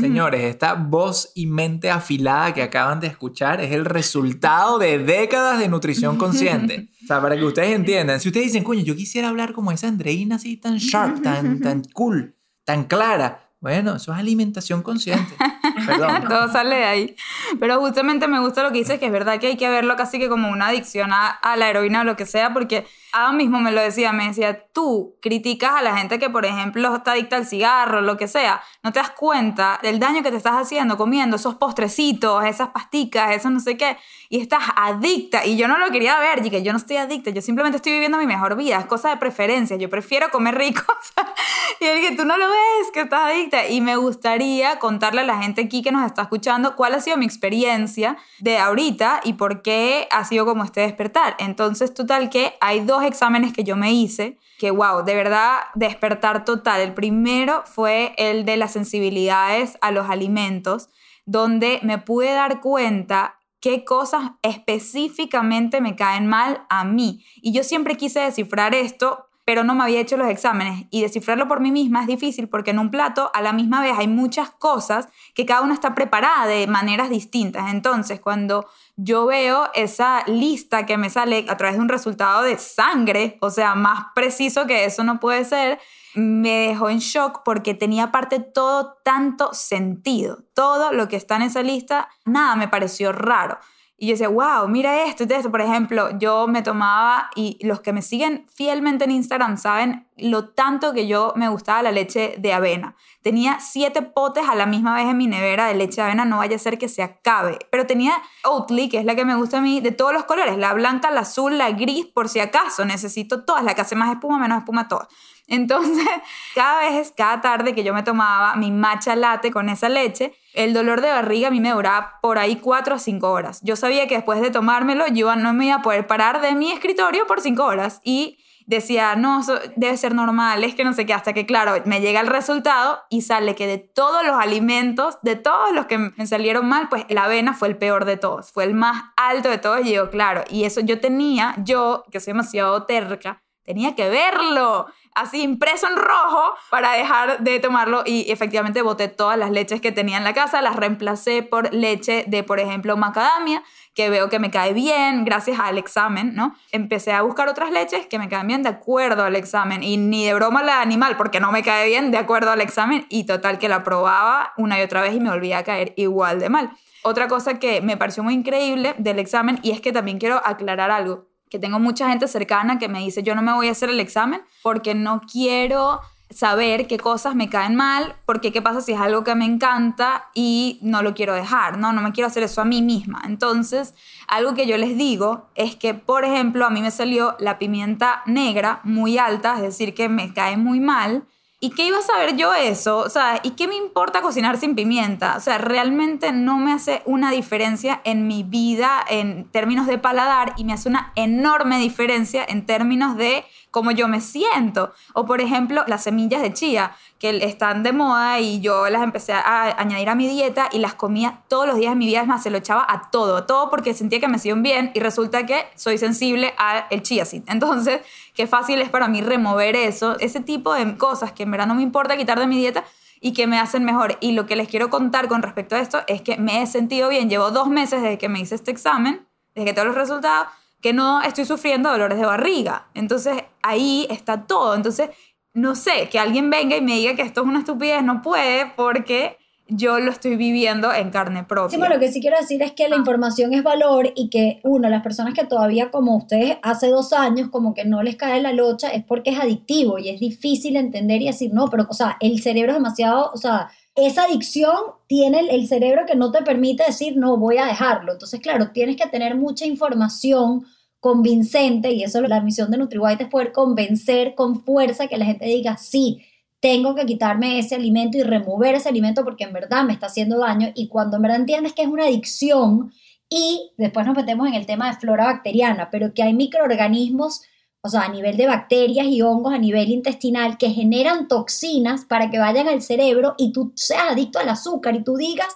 [0.00, 5.58] señores, esta voz y mente afilada que acaban de escuchar es el resultado de décadas
[5.58, 6.88] de nutrición consciente.
[7.04, 9.88] O sea, para que ustedes entiendan, si ustedes dicen, coño, yo quisiera hablar como esa
[9.88, 15.36] Andreina así tan sharp, tan, tan cool, tan clara, bueno, eso es alimentación consciente.
[15.86, 16.24] Perdón.
[16.28, 17.16] Todo sale de ahí.
[17.60, 20.18] Pero justamente me gusta lo que dices, que es verdad que hay que verlo casi
[20.18, 23.60] que como una adicción a, a la heroína o lo que sea, porque Adam mismo
[23.60, 27.36] me lo decía, me decía, tú criticas a la gente que, por ejemplo, está adicta
[27.36, 30.96] al cigarro, lo que sea, no te das cuenta del daño que te estás haciendo
[30.96, 33.96] comiendo esos postrecitos, esas pasticas, eso no sé qué,
[34.32, 35.44] y estás adicta.
[35.44, 37.92] Y yo no lo quería ver, y que yo no estoy adicta, yo simplemente estoy
[37.92, 40.80] viviendo mi mejor vida, es cosa de preferencia, yo prefiero comer rico.
[41.80, 43.68] y que tú no lo ves, que estás adicta.
[43.68, 47.18] Y me gustaría contarle a la gente aquí que nos está escuchando cuál ha sido
[47.18, 51.36] mi experiencia de ahorita y por qué ha sido como este despertar.
[51.38, 56.46] Entonces, total que hay dos exámenes que yo me hice que, wow, de verdad, despertar
[56.46, 56.80] total.
[56.80, 60.88] El primero fue el de las sensibilidades a los alimentos,
[61.26, 67.24] donde me pude dar cuenta qué cosas específicamente me caen mal a mí.
[67.36, 71.48] Y yo siempre quise descifrar esto pero no me había hecho los exámenes y descifrarlo
[71.48, 74.50] por mí misma es difícil porque en un plato a la misma vez hay muchas
[74.50, 77.72] cosas que cada uno está preparada de maneras distintas.
[77.72, 82.56] Entonces, cuando yo veo esa lista que me sale a través de un resultado de
[82.56, 85.80] sangre, o sea, más preciso que eso no puede ser,
[86.14, 90.44] me dejó en shock porque tenía parte todo tanto sentido.
[90.54, 93.58] Todo lo que está en esa lista, nada me pareció raro.
[94.02, 95.48] Y yo decía, wow, mira esto y esto.
[95.52, 100.48] Por ejemplo, yo me tomaba, y los que me siguen fielmente en Instagram saben lo
[100.48, 102.96] tanto que yo me gustaba la leche de avena.
[103.22, 106.38] Tenía siete potes a la misma vez en mi nevera de leche de avena, no
[106.38, 107.60] vaya a ser que se acabe.
[107.70, 110.58] Pero tenía Oatly, que es la que me gusta a mí, de todos los colores,
[110.58, 112.84] la blanca, la azul, la gris, por si acaso.
[112.84, 115.06] Necesito todas, la que hace más espuma, menos espuma, todas.
[115.52, 116.08] Entonces,
[116.54, 120.72] cada vez, cada tarde que yo me tomaba mi matcha latte con esa leche, el
[120.72, 123.60] dolor de barriga a mí me duraba por ahí 4 o 5 horas.
[123.62, 126.72] Yo sabía que después de tomármelo yo no me iba a poder parar de mi
[126.72, 129.42] escritorio por 5 horas y decía, no,
[129.76, 133.00] debe ser normal, es que no sé qué, hasta que claro, me llega el resultado
[133.10, 137.04] y sale que de todos los alimentos, de todos los que me salieron mal, pues
[137.10, 140.08] la avena fue el peor de todos, fue el más alto de todos y yo,
[140.08, 145.86] claro, y eso yo tenía, yo que soy demasiado terca, tenía que verlo así impreso
[145.88, 150.24] en rojo para dejar de tomarlo y efectivamente boté todas las leches que tenía en
[150.24, 153.62] la casa, las reemplacé por leche de, por ejemplo, macadamia,
[153.94, 156.54] que veo que me cae bien gracias al examen, ¿no?
[156.70, 160.24] Empecé a buscar otras leches que me caen bien de acuerdo al examen y ni
[160.24, 163.58] de broma la animal porque no me cae bien de acuerdo al examen y total
[163.58, 166.70] que la probaba una y otra vez y me volvía a caer igual de mal.
[167.04, 170.90] Otra cosa que me pareció muy increíble del examen y es que también quiero aclarar
[170.90, 173.90] algo que tengo mucha gente cercana que me dice, yo no me voy a hacer
[173.90, 178.92] el examen porque no quiero saber qué cosas me caen mal, porque qué pasa si
[178.92, 181.92] es algo que me encanta y no lo quiero dejar, ¿no?
[181.92, 183.20] No me quiero hacer eso a mí misma.
[183.26, 183.94] Entonces,
[184.28, 188.22] algo que yo les digo es que, por ejemplo, a mí me salió la pimienta
[188.24, 191.24] negra muy alta, es decir, que me cae muy mal.
[191.64, 192.98] ¿Y qué iba a saber yo eso?
[192.98, 195.36] O sea, ¿y qué me importa cocinar sin pimienta?
[195.36, 200.54] O sea, realmente no me hace una diferencia en mi vida en términos de paladar
[200.56, 204.92] y me hace una enorme diferencia en términos de cómo yo me siento.
[205.14, 209.32] O por ejemplo, las semillas de chía, que están de moda y yo las empecé
[209.32, 212.26] a añadir a mi dieta y las comía todos los días de mi vida, es
[212.26, 215.46] más, se lo echaba a todo, todo porque sentía que me hacían bien y resulta
[215.46, 217.44] que soy sensible al chía seed.
[217.46, 218.00] Entonces,
[218.34, 221.74] qué fácil es para mí remover eso, ese tipo de cosas que en verdad no
[221.74, 222.84] me importa quitar de mi dieta
[223.20, 224.18] y que me hacen mejor.
[224.20, 227.08] Y lo que les quiero contar con respecto a esto es que me he sentido
[227.08, 227.30] bien.
[227.30, 230.48] Llevo dos meses desde que me hice este examen, desde que tengo los resultados,
[230.80, 232.88] que no estoy sufriendo dolores de barriga.
[232.94, 234.74] Entonces ahí está todo.
[234.74, 235.10] Entonces,
[235.54, 238.66] no sé, que alguien venga y me diga que esto es una estupidez, no puede
[238.74, 239.38] porque
[239.76, 241.70] yo lo estoy viviendo en carne propia.
[241.70, 244.60] Sí, bueno, lo que sí quiero decir es que la información es valor y que,
[244.64, 248.40] uno, las personas que todavía como ustedes hace dos años como que no les cae
[248.40, 251.94] la locha es porque es adictivo y es difícil entender y decir, no, pero, o
[251.94, 256.42] sea, el cerebro es demasiado, o sea, esa adicción tiene el, cerebro que no te
[256.42, 258.12] permite decir, no, voy a dejarlo.
[258.12, 260.64] Entonces, claro, tienes que tener mucha información
[260.98, 265.46] convincente y eso la misión de NutriWhite es poder convencer con fuerza que la gente
[265.46, 266.22] diga, sí,
[266.62, 270.38] tengo que quitarme ese alimento y remover ese alimento porque en verdad me está haciendo
[270.38, 272.92] daño y cuando en verdad entiendes que es una adicción
[273.28, 277.42] y después nos metemos en el tema de flora bacteriana, pero que hay microorganismos
[277.84, 282.30] o sea, a nivel de bacterias y hongos a nivel intestinal que generan toxinas para
[282.30, 285.48] que vayan al cerebro y tú seas adicto al azúcar y tú digas,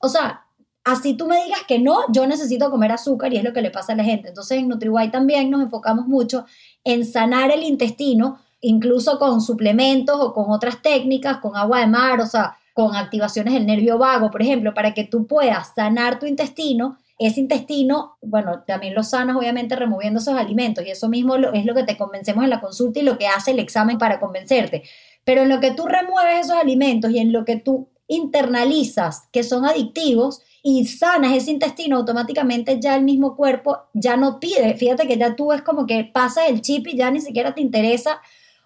[0.00, 0.46] o sea,
[0.84, 3.72] así tú me digas que no, yo necesito comer azúcar y es lo que le
[3.72, 4.28] pasa a la gente.
[4.28, 6.46] Entonces en NutriWhite también nos enfocamos mucho
[6.84, 12.20] en sanar el intestino, incluso con suplementos o con otras técnicas, con agua de mar,
[12.20, 16.24] o sea, con activaciones del nervio vago, por ejemplo, para que tú puedas sanar tu
[16.24, 16.96] intestino
[17.26, 21.74] ese intestino, bueno, también lo sanas obviamente removiendo esos alimentos y eso mismo es lo
[21.74, 24.82] que te convencemos en la consulta y lo que hace el examen para convencerte.
[25.24, 29.44] Pero en lo que tú remueves esos alimentos y en lo que tú internalizas que
[29.44, 34.74] son adictivos y sanas ese intestino, automáticamente ya el mismo cuerpo ya no pide.
[34.74, 37.60] Fíjate que ya tú es como que pasas el chip y ya ni siquiera te
[37.60, 38.20] interesa.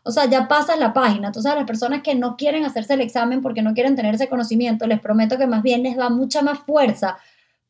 [0.07, 1.27] O sea, ya pasas la página.
[1.27, 4.29] Entonces, a las personas que no quieren hacerse el examen porque no quieren tener ese
[4.29, 7.19] conocimiento, les prometo que más bien les da mucha más fuerza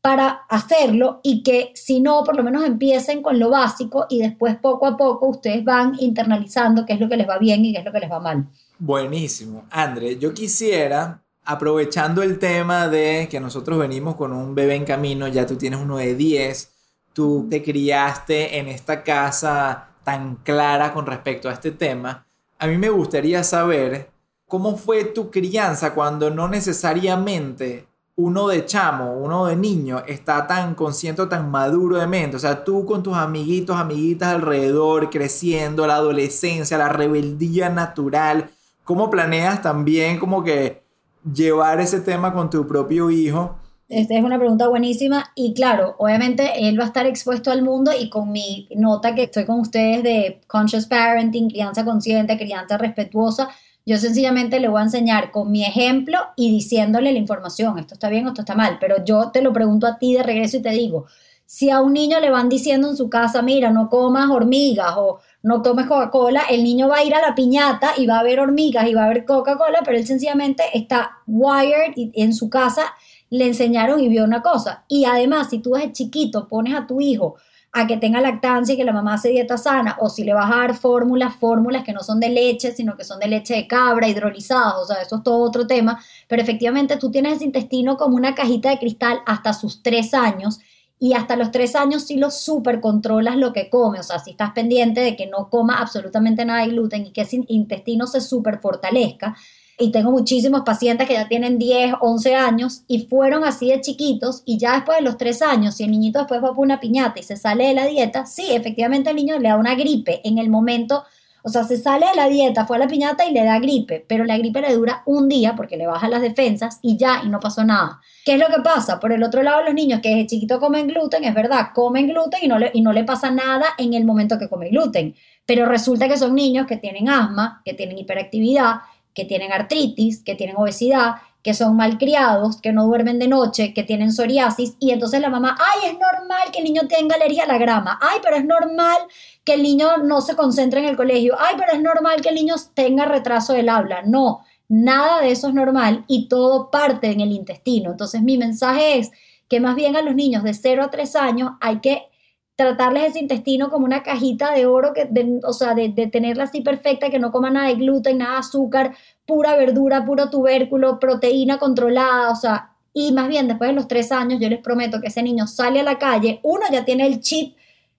[0.02, 4.54] para hacerlo y que si no, por lo menos empiecen con lo básico y después
[4.56, 7.80] poco a poco ustedes van internalizando qué es lo que les va bien y qué
[7.80, 8.46] es lo que les va mal.
[8.78, 9.64] Buenísimo.
[9.70, 15.26] André, yo quisiera, aprovechando el tema de que nosotros venimos con un bebé en camino,
[15.26, 16.70] ya tú tienes uno de 10,
[17.14, 22.25] tú te criaste en esta casa tan clara con respecto a este tema,
[22.58, 24.10] a mí me gustaría saber
[24.46, 30.74] cómo fue tu crianza cuando no necesariamente uno de chamo, uno de niño, está tan
[30.74, 32.36] consciente, tan maduro de mente.
[32.36, 38.50] O sea, tú con tus amiguitos, amiguitas alrededor, creciendo, la adolescencia, la rebeldía natural.
[38.84, 40.82] ¿Cómo planeas también como que
[41.30, 43.56] llevar ese tema con tu propio hijo?
[43.88, 47.92] Esta es una pregunta buenísima y claro, obviamente él va a estar expuesto al mundo
[47.96, 53.48] y con mi nota que estoy con ustedes de conscious parenting, crianza consciente, crianza respetuosa,
[53.84, 58.08] yo sencillamente le voy a enseñar con mi ejemplo y diciéndole la información, esto está
[58.08, 60.70] bien esto está mal, pero yo te lo pregunto a ti de regreso y te
[60.70, 61.06] digo,
[61.44, 65.20] si a un niño le van diciendo en su casa, mira, no comas hormigas o
[65.44, 68.40] no tomes Coca-Cola, el niño va a ir a la piñata y va a ver
[68.40, 72.82] hormigas y va a ver Coca-Cola, pero él sencillamente está wired y en su casa
[73.30, 74.84] le enseñaron y vio una cosa.
[74.88, 77.36] Y además, si tú desde chiquito pones a tu hijo
[77.72, 80.50] a que tenga lactancia y que la mamá hace dieta sana, o si le vas
[80.50, 83.66] a dar fórmulas, fórmulas que no son de leche, sino que son de leche de
[83.66, 87.98] cabra, hidrolizadas, o sea, eso es todo otro tema, pero efectivamente tú tienes ese intestino
[87.98, 90.58] como una cajita de cristal hasta sus tres años,
[90.98, 94.30] y hasta los tres años sí lo super controlas lo que come, o sea, si
[94.30, 98.22] estás pendiente de que no coma absolutamente nada de gluten y que ese intestino se
[98.22, 99.36] super fortalezca,
[99.78, 104.42] y tengo muchísimos pacientes que ya tienen 10, 11 años y fueron así de chiquitos
[104.46, 107.20] y ya después de los 3 años, si el niñito después va por una piñata
[107.20, 110.38] y se sale de la dieta, sí, efectivamente el niño le da una gripe en
[110.38, 111.04] el momento,
[111.42, 114.04] o sea, se sale de la dieta, fue a la piñata y le da gripe,
[114.08, 117.28] pero la gripe le dura un día porque le baja las defensas y ya, y
[117.28, 118.00] no pasó nada.
[118.24, 118.98] ¿Qué es lo que pasa?
[118.98, 122.40] Por el otro lado, los niños que desde chiquito comen gluten, es verdad, comen gluten
[122.42, 125.66] y no le, y no le pasa nada en el momento que comen gluten, pero
[125.66, 128.80] resulta que son niños que tienen asma, que tienen hiperactividad,
[129.16, 133.82] que tienen artritis, que tienen obesidad, que son malcriados, que no duermen de noche, que
[133.82, 137.46] tienen psoriasis, y entonces la mamá, ay, es normal que el niño tenga alergia a
[137.46, 138.98] la grama, ay, pero es normal
[139.42, 142.34] que el niño no se concentre en el colegio, ay, pero es normal que el
[142.34, 144.02] niño tenga retraso del habla.
[144.02, 147.92] No, nada de eso es normal y todo parte en el intestino.
[147.92, 149.12] Entonces mi mensaje es
[149.48, 152.08] que más bien a los niños de 0 a 3 años hay que
[152.56, 155.08] tratarles ese intestino como una cajita de oro, que,
[155.44, 158.38] o sea, de, de, tenerla así perfecta, que no coma nada de gluten, nada de
[158.38, 163.88] azúcar, pura verdura, puro tubérculo, proteína controlada, o sea, y más bien después de los
[163.88, 167.06] tres años yo les prometo que ese niño sale a la calle, uno ya tiene
[167.06, 167.56] el chip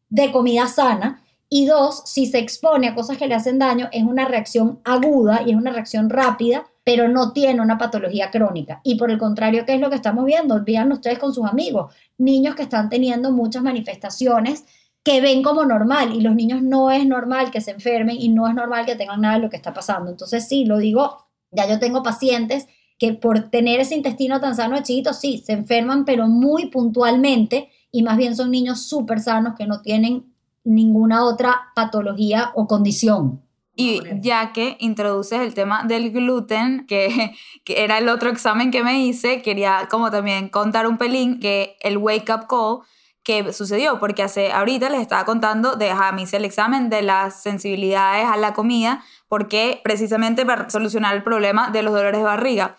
[0.09, 4.03] de comida sana, y dos, si se expone a cosas que le hacen daño, es
[4.03, 8.79] una reacción aguda y es una reacción rápida, pero no tiene una patología crónica.
[8.81, 10.63] Y por el contrario, ¿qué es lo que estamos viendo?
[10.63, 14.63] Vean ustedes con sus amigos, niños que están teniendo muchas manifestaciones
[15.03, 18.47] que ven como normal y los niños no es normal que se enfermen y no
[18.47, 20.09] es normal que tengan nada de lo que está pasando.
[20.09, 24.77] Entonces sí, lo digo, ya yo tengo pacientes que por tener ese intestino tan sano
[24.77, 29.55] de chiquitos, sí, se enferman, pero muy puntualmente y más bien son niños súper sanos
[29.57, 33.41] que no tienen ninguna otra patología o condición.
[33.79, 38.83] Y ya que introduces el tema del gluten, que, que, era el otro examen que
[38.83, 42.79] me hice, quería como también contar un pelín que el wake up call
[43.23, 47.03] que sucedió, porque hace ahorita les estaba contando de, a mí hice el examen de
[47.03, 52.23] las sensibilidades a la comida, porque precisamente para solucionar el problema de los dolores de
[52.23, 52.77] barriga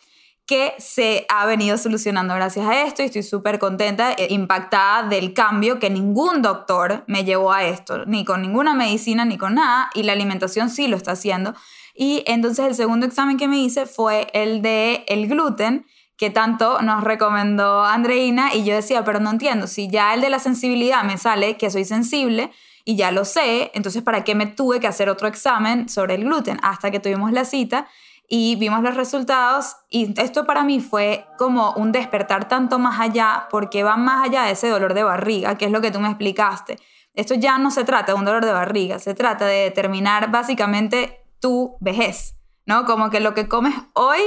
[0.48, 5.34] que se ha venido solucionando gracias a esto y estoy súper contenta, e impactada del
[5.34, 9.90] cambio que ningún doctor me llevó a esto, ni con ninguna medicina ni con nada,
[9.92, 11.54] y la alimentación sí lo está haciendo.
[11.94, 15.84] Y entonces el segundo examen que me hice fue el de el gluten,
[16.16, 20.30] que tanto nos recomendó Andreina y yo decía, pero no entiendo, si ya el de
[20.30, 22.50] la sensibilidad me sale que soy sensible
[22.87, 26.24] y ya lo sé, entonces ¿para qué me tuve que hacer otro examen sobre el
[26.24, 26.58] gluten?
[26.62, 27.87] Hasta que tuvimos la cita
[28.28, 33.48] y vimos los resultados y esto para mí fue como un despertar tanto más allá
[33.50, 36.08] porque va más allá de ese dolor de barriga, que es lo que tú me
[36.08, 36.78] explicaste.
[37.14, 41.24] Esto ya no se trata de un dolor de barriga, se trata de determinar básicamente
[41.40, 42.36] tu vejez,
[42.66, 42.84] ¿no?
[42.84, 44.20] Como que lo que comes hoy...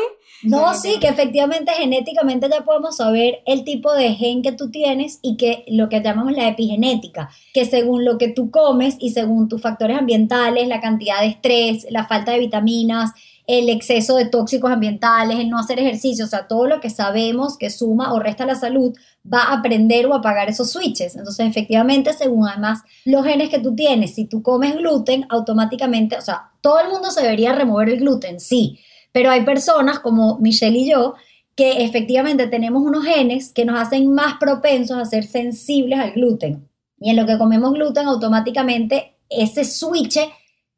[0.44, 5.20] No, sí, que efectivamente genéticamente ya podemos saber el tipo de gen que tú tienes
[5.22, 9.48] y que lo que llamamos la epigenética, que según lo que tú comes y según
[9.48, 13.12] tus factores ambientales, la cantidad de estrés, la falta de vitaminas,
[13.52, 17.58] el exceso de tóxicos ambientales, el no hacer ejercicio, o sea, todo lo que sabemos
[17.58, 18.96] que suma o resta la salud,
[19.32, 21.18] va a aprender o apagar esos switches.
[21.18, 26.22] Entonces, efectivamente, según además los genes que tú tienes, si tú comes gluten, automáticamente, o
[26.22, 28.80] sea, todo el mundo se debería remover el gluten, sí,
[29.12, 31.16] pero hay personas como Michelle y yo
[31.54, 36.70] que efectivamente tenemos unos genes que nos hacen más propensos a ser sensibles al gluten.
[37.02, 40.20] Y en lo que comemos gluten, automáticamente ese switch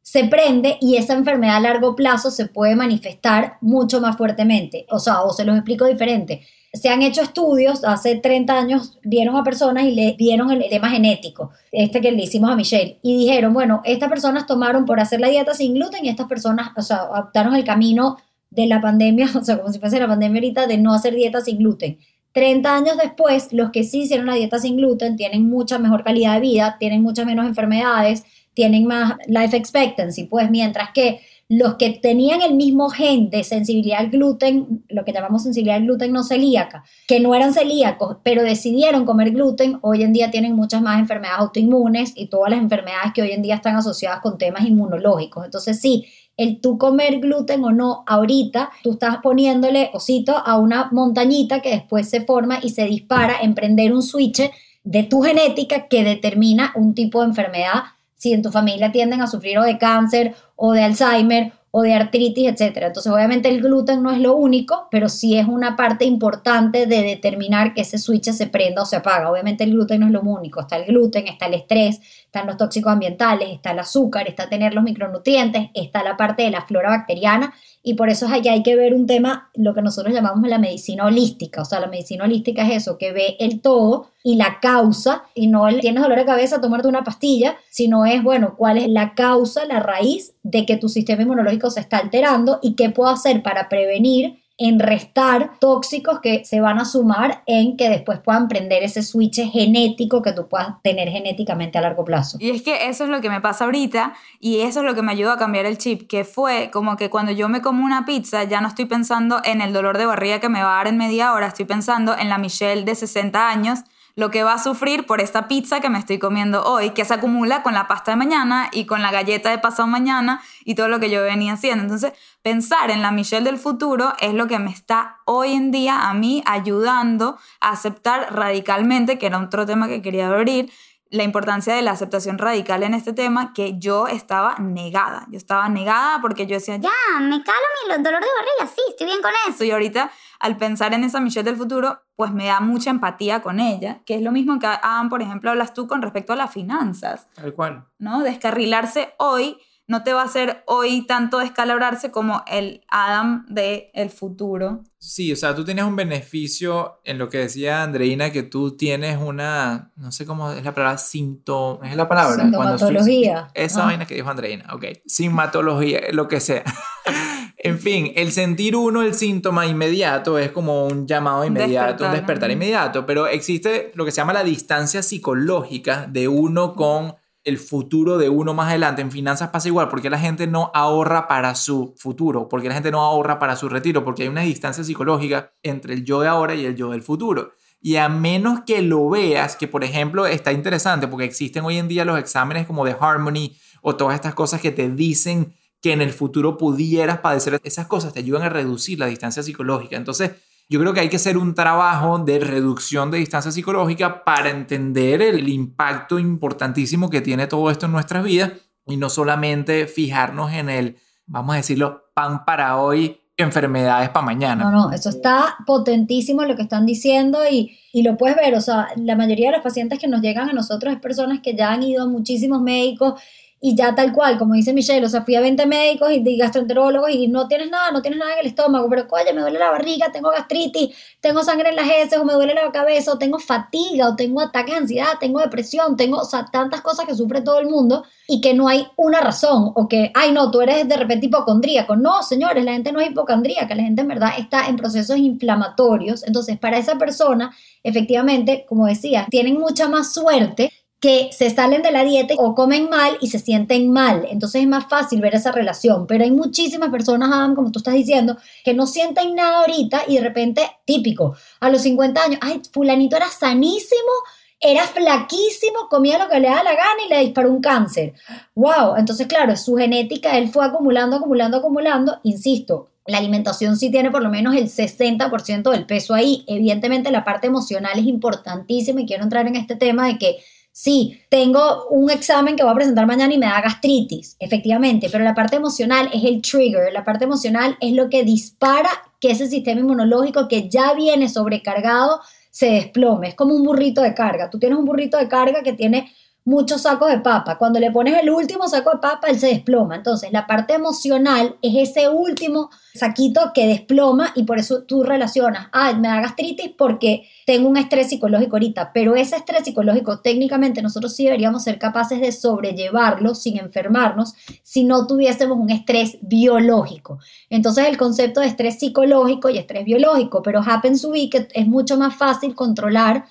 [0.04, 4.86] se prende y esa enfermedad a largo plazo se puede manifestar mucho más fuertemente.
[4.90, 6.42] O sea, o se los explico diferente.
[6.74, 10.90] Se han hecho estudios, hace 30 años vieron a personas y le dieron el tema
[10.90, 15.22] genético, este que le hicimos a Michelle, y dijeron, bueno, estas personas tomaron por hacer
[15.22, 18.18] la dieta sin gluten y estas personas, o sea, optaron el camino
[18.50, 21.42] de la pandemia, o sea, como si fuese la pandemia ahorita, de no hacer dieta
[21.42, 21.98] sin gluten.
[22.34, 26.34] 30 años después, los que sí hicieron la dieta sin gluten tienen mucha mejor calidad
[26.34, 31.92] de vida, tienen muchas menos enfermedades, tienen más life expectancy, pues mientras que los que
[31.92, 36.24] tenían el mismo gen de sensibilidad al gluten, lo que llamamos sensibilidad al gluten no
[36.24, 41.00] celíaca, que no eran celíacos, pero decidieron comer gluten, hoy en día tienen muchas más
[41.00, 45.46] enfermedades autoinmunes y todas las enfermedades que hoy en día están asociadas con temas inmunológicos.
[45.46, 46.06] Entonces sí,
[46.38, 51.70] el tú comer gluten o no ahorita, tú estás poniéndole osito a una montañita que
[51.70, 54.42] después se forma y se dispara en prender un switch
[54.84, 57.84] de tu genética que determina un tipo de enfermedad
[58.24, 61.94] si en tu familia tienden a sufrir o de cáncer o de Alzheimer o de
[61.94, 62.78] artritis, etc.
[62.84, 67.02] Entonces, obviamente el gluten no es lo único, pero sí es una parte importante de
[67.02, 69.30] determinar que ese switch se prenda o se apaga.
[69.30, 72.56] Obviamente el gluten no es lo único, está el gluten, está el estrés, están los
[72.56, 76.92] tóxicos ambientales, está el azúcar, está tener los micronutrientes, está la parte de la flora
[76.92, 77.54] bacteriana
[77.84, 81.06] y por eso allá hay que ver un tema, lo que nosotros llamamos la medicina
[81.06, 81.62] holística.
[81.62, 85.48] O sea, la medicina holística es eso, que ve el todo y la causa, y
[85.48, 89.66] no tienes dolor de cabeza, tomarte una pastilla, sino es, bueno, cuál es la causa,
[89.66, 93.68] la raíz de que tu sistema inmunológico se está alterando y qué puedo hacer para
[93.68, 99.02] prevenir en restar tóxicos que se van a sumar en que después puedan prender ese
[99.02, 102.38] switch genético que tú puedas tener genéticamente a largo plazo.
[102.40, 105.02] Y es que eso es lo que me pasa ahorita y eso es lo que
[105.02, 108.06] me ayudó a cambiar el chip, que fue como que cuando yo me como una
[108.06, 110.88] pizza ya no estoy pensando en el dolor de barriga que me va a dar
[110.88, 113.80] en media hora, estoy pensando en la Michelle de 60 años
[114.16, 117.14] lo que va a sufrir por esta pizza que me estoy comiendo hoy, que se
[117.14, 120.88] acumula con la pasta de mañana y con la galleta de pasado mañana y todo
[120.88, 121.84] lo que yo venía haciendo.
[121.84, 126.10] Entonces, pensar en la Michelle del futuro es lo que me está hoy en día
[126.10, 130.72] a mí ayudando a aceptar radicalmente, que era otro tema que quería abrir,
[131.14, 135.28] la importancia de la aceptación radical en este tema que yo estaba negada.
[135.30, 136.90] Yo estaba negada porque yo decía, ya,
[137.20, 139.64] me calo mi dolor de barriga, sí, estoy bien con eso.
[139.64, 140.10] y ahorita
[140.40, 144.16] al pensar en esa Michelle del futuro, pues me da mucha empatía con ella, que
[144.16, 147.28] es lo mismo que Adam, por ejemplo, hablas tú con respecto a las finanzas.
[147.36, 147.86] Tal cual.
[148.00, 148.22] ¿No?
[148.24, 154.10] Descarrilarse hoy no te va a hacer hoy tanto descalabrarse como el Adam del el
[154.10, 154.84] futuro.
[154.98, 159.18] Sí, o sea, tú tienes un beneficio en lo que decía Andreina, que tú tienes
[159.22, 162.44] una, no sé cómo es la palabra, sinto, es la palabra.
[162.44, 163.50] Sintomatología.
[163.54, 163.86] esa Ah.
[163.88, 164.86] vaina que dijo Andreina, ok.
[165.06, 166.64] Sintomatología, lo que sea.
[167.58, 172.16] en fin, el sentir uno el síntoma inmediato es como un llamado inmediato, Despertar, un
[172.16, 177.58] despertar inmediato, pero existe lo que se llama la distancia psicológica de uno con el
[177.58, 179.02] futuro de uno más adelante.
[179.02, 182.92] En finanzas pasa igual, porque la gente no ahorra para su futuro, porque la gente
[182.92, 186.56] no ahorra para su retiro, porque hay una distancia psicológica entre el yo de ahora
[186.56, 187.54] y el yo del futuro.
[187.82, 191.90] Y a menos que lo veas, que por ejemplo está interesante, porque existen hoy en
[191.90, 196.02] día los exámenes como de Harmony o todas estas cosas que te dicen que en
[196.02, 199.98] el futuro pudieras padecer esas cosas, te ayudan a reducir la distancia psicológica.
[199.98, 200.32] Entonces,
[200.74, 205.22] yo creo que hay que hacer un trabajo de reducción de distancia psicológica para entender
[205.22, 208.54] el impacto importantísimo que tiene todo esto en nuestras vidas
[208.88, 210.98] y no solamente fijarnos en el,
[211.28, 214.64] vamos a decirlo, pan para hoy, enfermedades para mañana.
[214.64, 218.62] No, no, eso está potentísimo lo que están diciendo y, y lo puedes ver, o
[218.62, 221.72] sea, la mayoría de los pacientes que nos llegan a nosotros es personas que ya
[221.72, 223.22] han ido a muchísimos médicos
[223.66, 227.12] y ya tal cual, como dice Michelle, o sea, fui a 20 médicos y gastroenterólogos
[227.12, 229.72] y no tienes nada, no tienes nada en el estómago, pero coño, me duele la
[229.72, 233.40] barriga, tengo gastritis, tengo sangre en las heces, o me duele la cabeza, o tengo
[233.40, 237.40] fatiga, o tengo ataques de ansiedad, tengo depresión, tengo, o sea, tantas cosas que sufre
[237.40, 240.86] todo el mundo y que no hay una razón, o que, ay, no, tú eres
[240.90, 241.96] de repente hipocondríaco.
[241.96, 246.28] No, señores, la gente no es hipocondríaca, la gente en verdad está en procesos inflamatorios.
[246.28, 250.74] Entonces, para esa persona, efectivamente, como decía, tienen mucha más suerte
[251.04, 254.26] que se salen de la dieta o comen mal y se sienten mal.
[254.32, 256.08] Entonces es más fácil ver esa relación.
[256.08, 260.16] Pero hay muchísimas personas, Adam, como tú estás diciendo, que no sienten nada ahorita y
[260.16, 264.14] de repente, típico, a los 50 años, ay, fulanito era sanísimo,
[264.62, 268.14] era flaquísimo, comía lo que le daba la gana y le disparó un cáncer.
[268.56, 268.96] ¡Wow!
[268.96, 272.22] Entonces, claro, su genética, él fue acumulando, acumulando, acumulando.
[272.24, 276.46] Insisto, la alimentación sí tiene por lo menos el 60% del peso ahí.
[276.48, 280.38] Evidentemente, la parte emocional es importantísima y quiero entrar en este tema de que
[280.76, 285.24] Sí, tengo un examen que voy a presentar mañana y me da gastritis, efectivamente, pero
[285.24, 289.46] la parte emocional es el trigger, la parte emocional es lo que dispara que ese
[289.46, 293.30] sistema inmunológico que ya viene sobrecargado se desplome.
[293.30, 294.50] Es como un burrito de carga.
[294.50, 296.12] Tú tienes un burrito de carga que tiene
[296.46, 297.58] muchos sacos de papa.
[297.58, 299.96] Cuando le pones el último saco de papa, él se desploma.
[299.96, 305.68] Entonces, la parte emocional es ese último saquito que desploma y por eso tú relacionas,
[305.72, 310.82] ah, me da gastritis porque tengo un estrés psicológico ahorita, pero ese estrés psicológico técnicamente
[310.82, 317.20] nosotros sí deberíamos ser capaces de sobrellevarlo sin enfermarnos si no tuviésemos un estrés biológico.
[317.50, 321.68] Entonces, el concepto de estrés psicológico y estrés biológico, pero happens to be que es
[321.68, 323.26] mucho más fácil controlar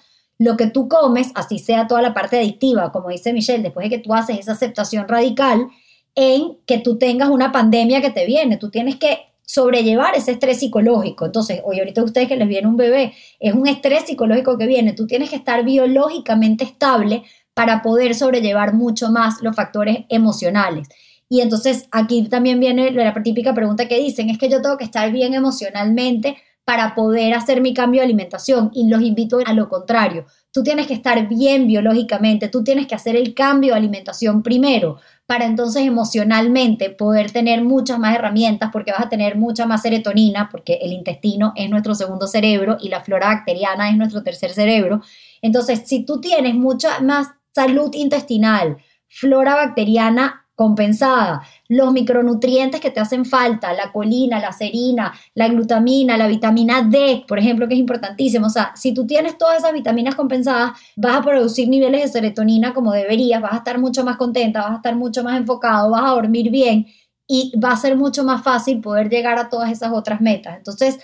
[0.45, 3.97] lo que tú comes, así sea toda la parte adictiva, como dice Michelle, después de
[3.97, 5.69] que tú haces esa aceptación radical,
[6.15, 10.61] en que tú tengas una pandemia que te viene, tú tienes que sobrellevar ese estrés
[10.61, 11.27] psicológico.
[11.27, 14.67] Entonces, hoy ahorita a ustedes que les viene un bebé, es un estrés psicológico que
[14.67, 17.23] viene, tú tienes que estar biológicamente estable
[17.55, 20.89] para poder sobrellevar mucho más los factores emocionales.
[21.29, 24.85] Y entonces aquí también viene la típica pregunta que dicen, es que yo tengo que
[24.85, 29.69] estar bien emocionalmente para poder hacer mi cambio de alimentación y los invito a lo
[29.69, 30.27] contrario.
[30.53, 34.99] Tú tienes que estar bien biológicamente, tú tienes que hacer el cambio de alimentación primero
[35.27, 40.49] para entonces emocionalmente poder tener muchas más herramientas porque vas a tener mucha más serotonina
[40.51, 45.01] porque el intestino es nuestro segundo cerebro y la flora bacteriana es nuestro tercer cerebro.
[45.41, 48.77] Entonces, si tú tienes mucha más salud intestinal,
[49.09, 56.17] flora bacteriana compensada, los micronutrientes que te hacen falta, la colina, la serina, la glutamina,
[56.17, 58.47] la vitamina D, por ejemplo, que es importantísimo.
[58.47, 62.75] O sea, si tú tienes todas esas vitaminas compensadas, vas a producir niveles de serotonina
[62.75, 66.05] como deberías, vas a estar mucho más contenta, vas a estar mucho más enfocado, vas
[66.05, 66.87] a dormir bien
[67.27, 70.57] y va a ser mucho más fácil poder llegar a todas esas otras metas.
[70.59, 70.99] Entonces,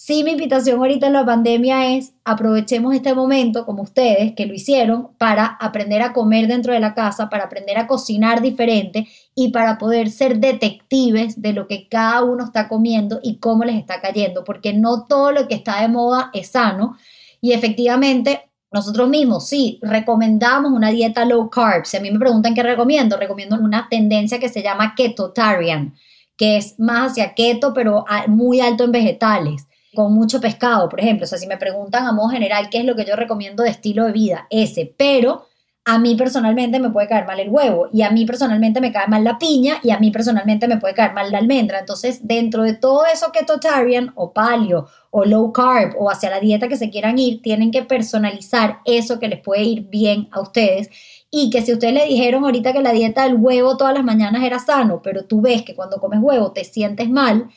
[0.00, 4.54] Sí, mi invitación ahorita en la pandemia es aprovechemos este momento, como ustedes que lo
[4.54, 9.50] hicieron, para aprender a comer dentro de la casa, para aprender a cocinar diferente y
[9.50, 14.00] para poder ser detectives de lo que cada uno está comiendo y cómo les está
[14.00, 16.96] cayendo, porque no todo lo que está de moda es sano
[17.40, 21.86] y efectivamente nosotros mismos, sí, recomendamos una dieta low carb.
[21.86, 25.96] Si a mí me preguntan qué recomiendo, recomiendo una tendencia que se llama ketotarian,
[26.36, 29.66] que es más hacia keto, pero muy alto en vegetales,
[29.98, 31.24] con mucho pescado, por ejemplo.
[31.24, 33.70] O sea, si me preguntan a modo general qué es lo que yo recomiendo de
[33.70, 35.46] estilo de vida, ese, pero
[35.84, 39.08] a mí personalmente me puede caer mal el huevo y a mí personalmente me cae
[39.08, 41.80] mal la piña y a mí personalmente me puede caer mal la almendra.
[41.80, 46.68] Entonces, dentro de todo eso ketotarian o paleo o low carb o hacia la dieta
[46.68, 50.90] que se quieran ir, tienen que personalizar eso que les puede ir bien a ustedes.
[51.28, 54.44] Y que si ustedes le dijeron ahorita que la dieta del huevo todas las mañanas
[54.44, 57.48] era sano, pero tú ves que cuando comes huevo te sientes mal,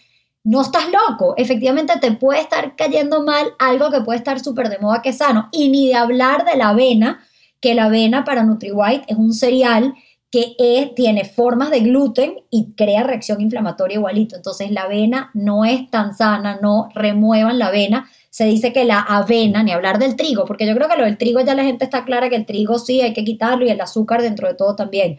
[0.44, 1.34] no estás loco.
[1.38, 5.18] Efectivamente te puede estar cayendo mal algo que puede estar súper de moda que es
[5.18, 5.50] sano.
[5.52, 7.24] Y ni de hablar de la avena
[7.60, 9.94] que la avena para NutriWhite es un cereal
[10.32, 10.56] que
[10.96, 14.38] tiene formas de gluten y crea reacción inflamatoria igualito.
[14.38, 18.10] Entonces la avena no es tan sana, no remuevan la avena.
[18.30, 21.18] Se dice que la avena, ni hablar del trigo, porque yo creo que lo del
[21.18, 23.82] trigo ya la gente está clara que el trigo sí hay que quitarlo y el
[23.82, 25.18] azúcar dentro de todo también.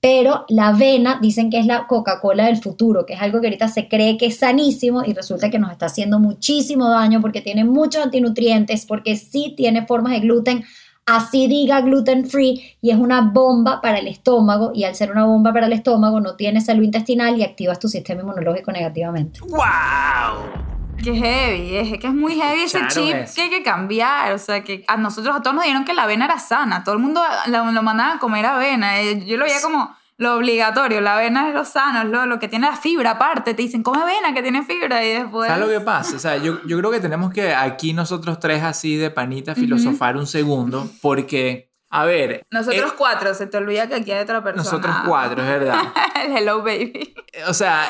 [0.00, 3.66] Pero la avena dicen que es la Coca-Cola del futuro, que es algo que ahorita
[3.68, 7.64] se cree que es sanísimo y resulta que nos está haciendo muchísimo daño porque tiene
[7.64, 10.64] muchos antinutrientes, porque sí tiene formas de gluten
[11.08, 15.24] así diga gluten free y es una bomba para el estómago y al ser una
[15.24, 19.40] bomba para el estómago no tienes salud intestinal y activas tu sistema inmunológico negativamente.
[19.48, 20.77] ¡Wow!
[21.12, 24.32] Qué heavy, es que es muy heavy ese chip que hay que cambiar.
[24.32, 26.84] O sea, que a nosotros a todos nos dijeron que la avena era sana.
[26.84, 29.00] Todo el mundo lo, lo mandaba a comer avena.
[29.00, 32.48] Eh, yo lo veía como lo obligatorio, la avena es lo sano, es lo, que
[32.48, 35.48] tiene la fibra aparte, te dicen, come avena que tiene fibra y después...
[35.48, 36.16] ¿Sabes lo que pasa?
[36.16, 40.16] O sea, yo, yo creo que tenemos que aquí nosotros tres así de panita filosofar
[40.16, 42.44] un segundo, porque, a ver...
[42.50, 44.64] Nosotros eh, cuatro, se te olvida que aquí hay otra persona.
[44.64, 45.82] Nosotros cuatro, es verdad.
[46.24, 47.14] El hello baby.
[47.46, 47.88] O sea,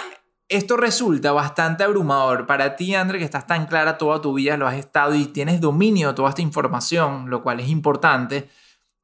[0.48, 4.66] esto resulta bastante abrumador para ti, André, que estás tan clara toda tu vida, lo
[4.66, 8.48] has estado y tienes dominio de toda esta información, lo cual es importante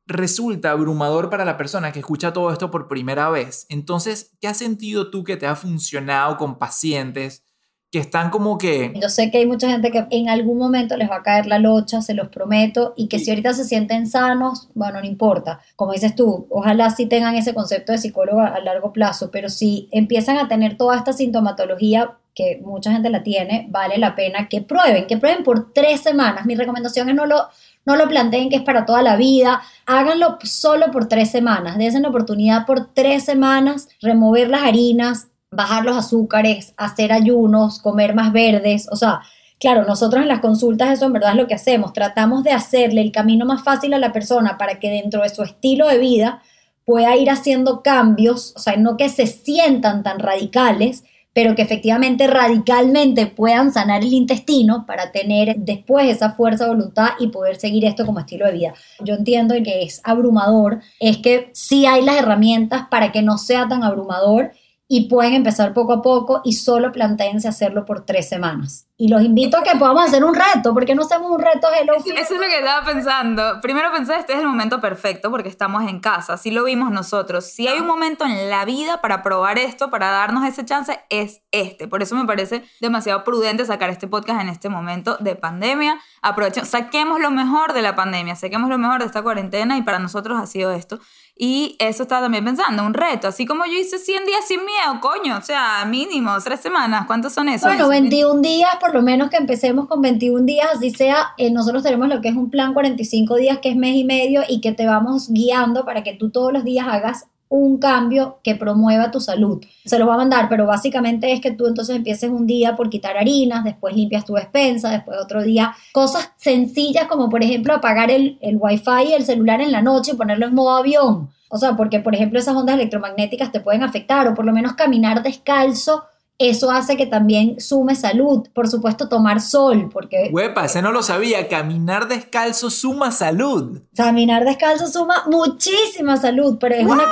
[0.07, 3.67] resulta abrumador para la persona que escucha todo esto por primera vez.
[3.69, 7.47] Entonces, ¿qué has sentido tú que te ha funcionado con pacientes
[7.95, 8.93] que están como que...
[9.01, 11.61] Yo sé que hay mucha gente que en algún momento les va a caer la
[11.61, 15.61] locha, se los prometo, y que si ahorita se sienten sanos, bueno, no importa.
[15.77, 19.89] Como dices tú, ojalá sí tengan ese concepto de psicólogo a largo plazo, pero si
[19.93, 24.61] empiezan a tener toda esta sintomatología que mucha gente la tiene, vale la pena que
[24.61, 26.47] prueben, que prueben por tres semanas.
[26.47, 27.47] Mi recomendación es no lo,
[27.85, 32.03] no lo planteen que es para toda la vida, háganlo solo por tres semanas, den
[32.03, 38.33] la oportunidad por tres semanas, remover las harinas, bajar los azúcares, hacer ayunos, comer más
[38.33, 39.21] verdes, o sea,
[39.61, 43.01] Claro, nosotros en las consultas eso en verdad es lo que hacemos, tratamos de hacerle
[43.01, 46.43] el camino más fácil a la persona para que dentro de su estilo de vida
[46.85, 52.27] pueda ir haciendo cambios, o sea, no que se sientan tan radicales, pero que efectivamente
[52.27, 57.85] radicalmente puedan sanar el intestino para tener después esa fuerza de voluntad y poder seguir
[57.85, 58.75] esto como estilo de vida.
[59.01, 63.67] Yo entiendo que es abrumador, es que sí hay las herramientas para que no sea
[63.67, 64.53] tan abrumador
[64.95, 68.84] y pueden empezar poco a poco y solo planteense hacerlo por tres semanas.
[68.97, 71.95] Y los invito a que podamos hacer un reto, porque no hacemos un reto Hello
[71.97, 73.61] Eso es lo que estaba pensando.
[73.61, 77.45] Primero pensé, este es el momento perfecto porque estamos en casa, así lo vimos nosotros.
[77.45, 81.43] Si hay un momento en la vida para probar esto, para darnos ese chance, es
[81.51, 81.89] este.
[81.89, 85.99] Por eso me parece demasiado prudente sacar este podcast en este momento de pandemia.
[86.23, 89.99] Aprovechemos, saquemos lo mejor de la pandemia, saquemos lo mejor de esta cuarentena y para
[89.99, 91.01] nosotros ha sido esto.
[91.37, 95.01] Y eso estaba también pensando, un reto, así como yo hice 100 días sin miedo,
[95.01, 97.67] coño, o sea, mínimo, tres semanas, ¿cuántos son esos?
[97.69, 101.83] Bueno, 21 días, por lo menos que empecemos con 21 días, así sea, eh, nosotros
[101.83, 104.73] tenemos lo que es un plan 45 días, que es mes y medio, y que
[104.73, 109.21] te vamos guiando para que tú todos los días hagas un cambio que promueva tu
[109.21, 109.65] salud.
[109.85, 112.91] Se los va a mandar, pero básicamente es que tú entonces empieces un día por
[112.91, 118.11] quitar harinas, después limpias tu despensa, después otro día cosas sencillas como por ejemplo apagar
[118.11, 121.31] el, el wifi y el celular en la noche y ponerlo en modo avión.
[121.49, 124.73] O sea, porque por ejemplo esas ondas electromagnéticas te pueden afectar o por lo menos
[124.73, 126.05] caminar descalzo
[126.39, 128.49] eso hace que también sume salud.
[128.53, 130.31] Por supuesto, tomar sol, porque...
[130.33, 131.49] Huepa, ese no lo sabía.
[131.49, 133.83] Caminar descalzo suma salud.
[133.97, 137.05] Caminar descalzo suma muchísima salud, pero es una...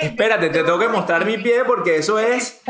[0.00, 2.60] Espérate, te tengo que mostrar mi pie porque eso es...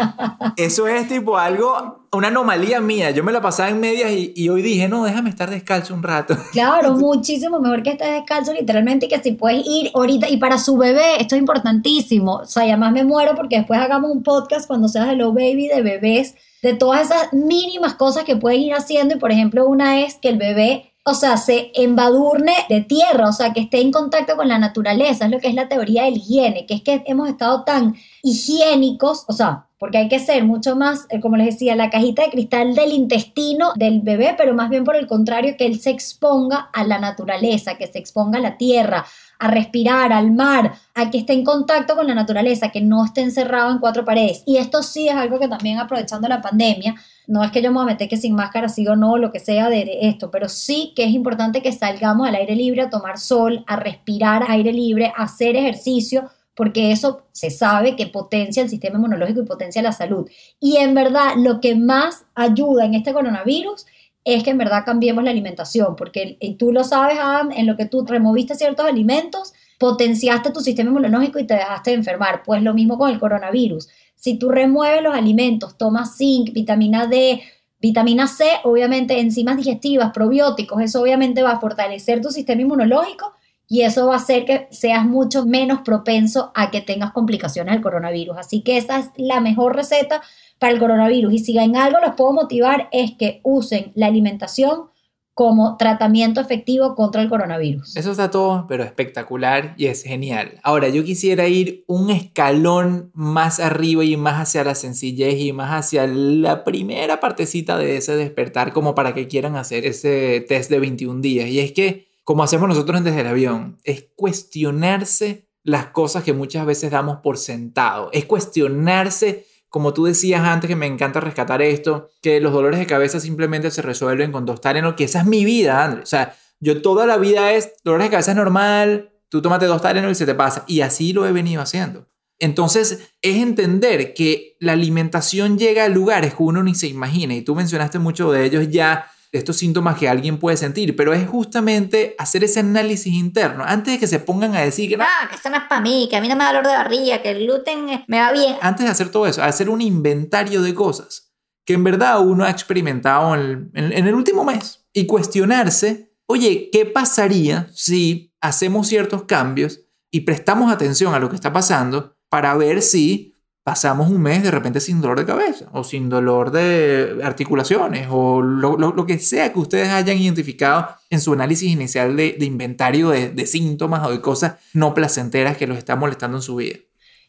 [0.57, 3.10] Eso es tipo algo una anomalía mía.
[3.10, 6.36] Yo me la pasaba en medias y, hoy dije, no, déjame estar descalzo un rato.
[6.52, 10.28] Claro, muchísimo mejor que estés descalzo, literalmente, que si puedes ir ahorita.
[10.28, 12.36] Y para su bebé, esto es importantísimo.
[12.36, 15.82] O sea, además me muero porque después hagamos un podcast cuando seas Hello Baby de
[15.82, 19.16] bebés, de todas esas mínimas cosas que pueden ir haciendo.
[19.16, 23.32] Y por ejemplo, una es que el bebé o sea, se embadurne de tierra, o
[23.32, 26.12] sea, que esté en contacto con la naturaleza, es lo que es la teoría de
[26.12, 30.45] la higiene, que es que hemos estado tan higiénicos, o sea, porque hay que ser
[30.45, 34.55] mucho más, eh, como les decía, la cajita de cristal del intestino del bebé, pero
[34.55, 38.39] más bien por el contrario, que él se exponga a la naturaleza, que se exponga
[38.39, 39.05] a la tierra,
[39.39, 43.20] a respirar, al mar, a que esté en contacto con la naturaleza, que no esté
[43.20, 44.43] encerrado en cuatro paredes.
[44.47, 46.95] Y esto sí es algo que también aprovechando la pandemia,
[47.26, 49.32] no es que yo me voy a meter que sin máscara sí o no, lo
[49.32, 52.89] que sea de esto, pero sí que es importante que salgamos al aire libre a
[52.89, 58.62] tomar sol, a respirar aire libre, a hacer ejercicio, porque eso se sabe que potencia
[58.62, 60.28] el sistema inmunológico y potencia la salud.
[60.61, 63.86] Y en verdad, lo que más ayuda en este coronavirus
[64.24, 67.76] es que en verdad cambiemos la alimentación, porque y tú lo sabes, Adam, en lo
[67.76, 72.42] que tú removiste ciertos alimentos, potenciaste tu sistema inmunológico y te dejaste de enfermar.
[72.42, 73.88] Pues lo mismo con el coronavirus.
[74.14, 77.42] Si tú remueves los alimentos, tomas zinc, vitamina D,
[77.80, 83.34] vitamina C, obviamente enzimas digestivas, probióticos, eso obviamente va a fortalecer tu sistema inmunológico
[83.74, 87.82] y eso va a hacer que seas mucho menos propenso a que tengas complicaciones del
[87.82, 88.36] coronavirus.
[88.38, 90.22] Así que esa es la mejor receta
[90.60, 91.32] para el coronavirus.
[91.32, 94.90] Y si en algo los puedo motivar es que usen la alimentación
[95.34, 97.96] como tratamiento efectivo contra el coronavirus.
[97.96, 100.60] Eso está todo, pero espectacular y es genial.
[100.62, 105.72] Ahora, yo quisiera ir un escalón más arriba y más hacia la sencillez y más
[105.72, 110.78] hacia la primera partecita de ese despertar como para que quieran hacer ese test de
[110.78, 111.48] 21 días.
[111.48, 116.66] Y es que como hacemos nosotros desde el avión, es cuestionarse las cosas que muchas
[116.66, 122.10] veces damos por sentado, es cuestionarse, como tú decías antes, que me encanta rescatar esto,
[122.22, 125.44] que los dolores de cabeza simplemente se resuelven con dos Tylenol, que esa es mi
[125.44, 126.02] vida, André.
[126.02, 129.82] O sea, yo toda la vida es dolores de cabeza es normal, tú tómate dos
[129.82, 130.64] Tylenol y se te pasa.
[130.66, 132.08] Y así lo he venido haciendo.
[132.38, 137.42] Entonces, es entender que la alimentación llega a lugares que uno ni se imagina, y
[137.42, 142.14] tú mencionaste mucho de ellos ya, estos síntomas que alguien puede sentir, pero es justamente
[142.18, 145.51] hacer ese análisis interno antes de que se pongan a decir que no, que esto
[145.51, 147.45] no es para mí, que a mí no me da dolor de barriga, que el
[147.45, 148.57] gluten me va bien.
[148.61, 151.32] Antes de hacer todo eso, hacer un inventario de cosas
[151.66, 156.87] que en verdad uno ha experimentado en, en el último mes y cuestionarse, oye, ¿qué
[156.87, 159.80] pasaría si hacemos ciertos cambios
[160.12, 163.34] y prestamos atención a lo que está pasando para ver si
[163.64, 168.42] pasamos un mes de repente sin dolor de cabeza o sin dolor de articulaciones o
[168.42, 173.46] lo, que sea que ustedes hayan identificado en su análisis inicial de, inventario de, de,
[173.46, 176.76] síntomas o de cosas no placenteras que los están molestando en su vida.